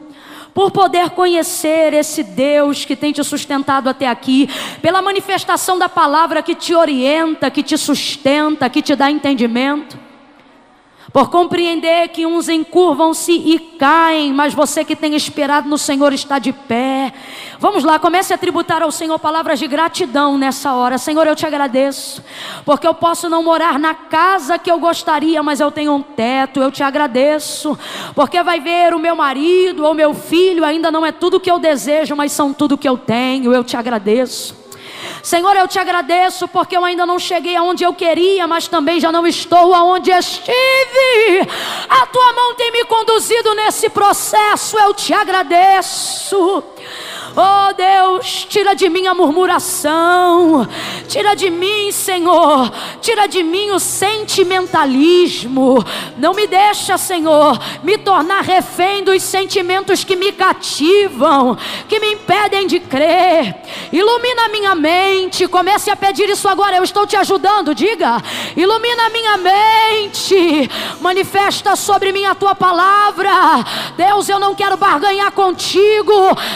[0.55, 4.49] por poder conhecer esse Deus que tem te sustentado até aqui,
[4.83, 10.10] pela manifestação da palavra que te orienta, que te sustenta, que te dá entendimento
[11.13, 16.39] por compreender que uns encurvam-se e caem, mas você que tem esperado no Senhor está
[16.39, 17.13] de pé.
[17.59, 20.99] Vamos lá, comece a tributar ao Senhor palavras de gratidão nessa hora.
[20.99, 22.23] Senhor, eu te agradeço,
[22.65, 26.61] porque eu posso não morar na casa que eu gostaria, mas eu tenho um teto.
[26.61, 27.77] Eu te agradeço,
[28.15, 31.59] porque vai ver o meu marido ou meu filho, ainda não é tudo que eu
[31.59, 33.53] desejo, mas são tudo que eu tenho.
[33.53, 34.60] Eu te agradeço.
[35.23, 39.13] Senhor, eu te agradeço porque eu ainda não cheguei aonde eu queria, mas também já
[39.13, 41.49] não estou aonde estive.
[41.89, 46.63] A tua mão tem me conduzido nesse processo, eu te agradeço.
[47.37, 50.67] Oh Deus, tira de mim a murmuração,
[51.07, 55.85] tira de mim, Senhor, tira de mim o sentimentalismo.
[56.19, 61.57] Não me deixa, Senhor, me tornar refém dos sentimentos que me cativam,
[61.89, 63.55] que me impedem de crer.
[63.93, 66.77] Ilumina minha mente, comece a pedir isso agora.
[66.77, 68.21] Eu estou te ajudando, diga.
[68.57, 70.69] Ilumina minha mente,
[71.01, 73.31] manifesta sobre mim a tua palavra.
[73.97, 76.13] Deus, eu não quero barganhar contigo,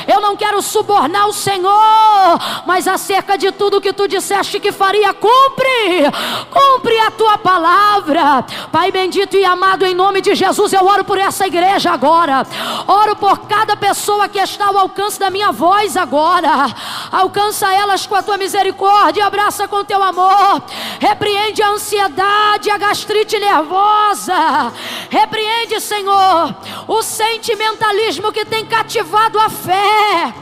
[0.09, 5.13] eu não quero subornar o Senhor, mas acerca de tudo que tu disseste que faria,
[5.15, 6.11] cumpre,
[6.51, 8.45] cumpre a tua palavra.
[8.73, 12.47] Pai bendito e amado, em nome de Jesus, eu oro por essa igreja agora,
[12.87, 16.67] oro por cada pessoa que está ao alcance da minha voz agora.
[17.13, 20.63] Alcança elas com a tua misericórdia, abraça com teu amor,
[20.99, 24.73] repreende a ansiedade, a gastrite nervosa,
[25.11, 26.55] repreende, Senhor,
[26.89, 30.35] o sentimentalismo que tem cativado a fé.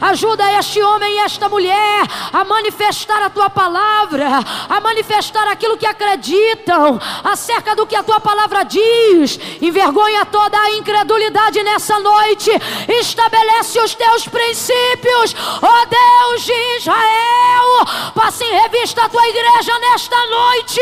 [0.00, 4.26] Ajuda este homem e esta mulher a manifestar a tua palavra,
[4.68, 9.38] a manifestar aquilo que acreditam acerca do que a tua palavra diz.
[9.60, 12.50] Envergonha toda a incredulidade nessa noite.
[12.88, 18.12] Estabelece os teus princípios, ó Deus de Israel.
[18.14, 20.80] Passe em revista a tua igreja nesta noite.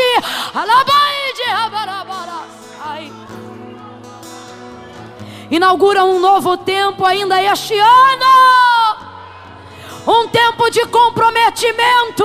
[5.49, 9.07] Inaugura um novo tempo ainda este ano.
[10.07, 12.23] Um tempo de comprometimento,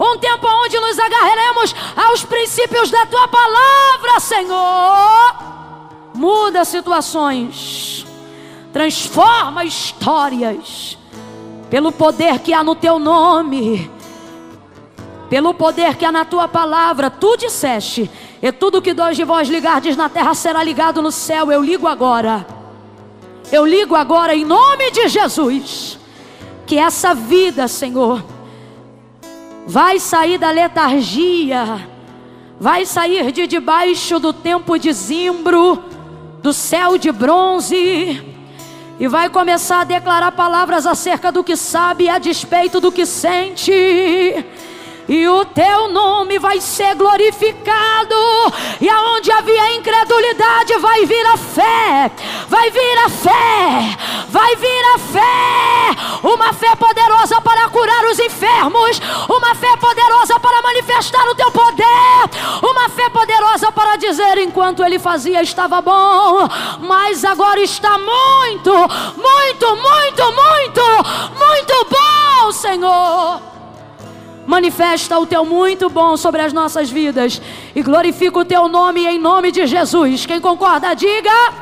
[0.00, 5.36] um tempo onde nos agarraremos aos princípios da tua palavra, Senhor.
[6.12, 8.04] Muda situações,
[8.72, 10.98] transforma histórias,
[11.70, 13.88] pelo poder que há no teu nome,
[15.30, 17.08] pelo poder que há na tua palavra.
[17.10, 18.10] Tu disseste,
[18.40, 21.50] e tudo que dois de vós ligardes na terra será ligado no céu.
[21.50, 22.46] Eu ligo agora.
[23.50, 25.98] Eu ligo agora em nome de Jesus
[26.66, 28.22] que essa vida, Senhor,
[29.66, 31.88] vai sair da letargia,
[32.60, 35.82] vai sair de debaixo do tempo de zimbro,
[36.42, 38.22] do céu de bronze,
[39.00, 43.72] e vai começar a declarar palavras acerca do que sabe a despeito do que sente
[45.08, 48.14] e o teu nome vai ser glorificado.
[48.80, 52.10] E aonde havia incredulidade, vai vir a fé,
[52.48, 53.96] vai vir a fé,
[54.28, 60.62] vai vir a fé, uma fé poderosa para curar os enfermos, uma fé poderosa para
[60.62, 62.28] manifestar o teu poder,
[62.62, 66.48] uma fé poderosa para dizer enquanto ele fazia estava bom,
[66.80, 68.72] mas agora está muito,
[69.16, 70.82] muito, muito, muito,
[71.38, 73.57] muito bom, Senhor
[74.48, 77.40] manifesta o teu muito bom sobre as nossas vidas
[77.74, 80.24] e glorifica o teu nome em nome de Jesus.
[80.24, 81.52] Quem concorda, diga.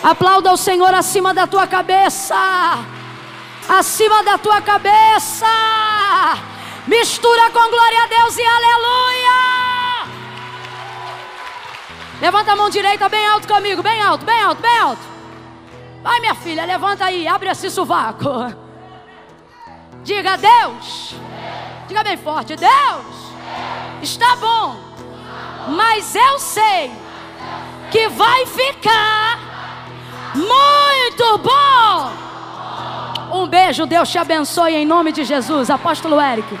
[0.00, 2.36] Aplauda o Senhor acima da tua cabeça.
[3.68, 5.44] Acima da tua cabeça.
[6.86, 10.08] Mistura com glória a Deus e aleluia.
[12.20, 15.02] Levanta a mão direita bem alto comigo, bem alto, bem alto, bem alto.
[16.00, 18.54] Vai, minha filha, levanta aí, abre esse sovaco.
[20.04, 21.16] Diga, Deus,
[21.88, 23.06] Diga bem forte: Deus
[24.02, 24.76] está bom,
[25.68, 26.92] mas eu sei
[27.90, 29.38] que vai ficar
[30.34, 32.28] muito bom.
[33.40, 35.70] Um beijo, Deus te abençoe em nome de Jesus.
[35.70, 36.58] Apóstolo Érico.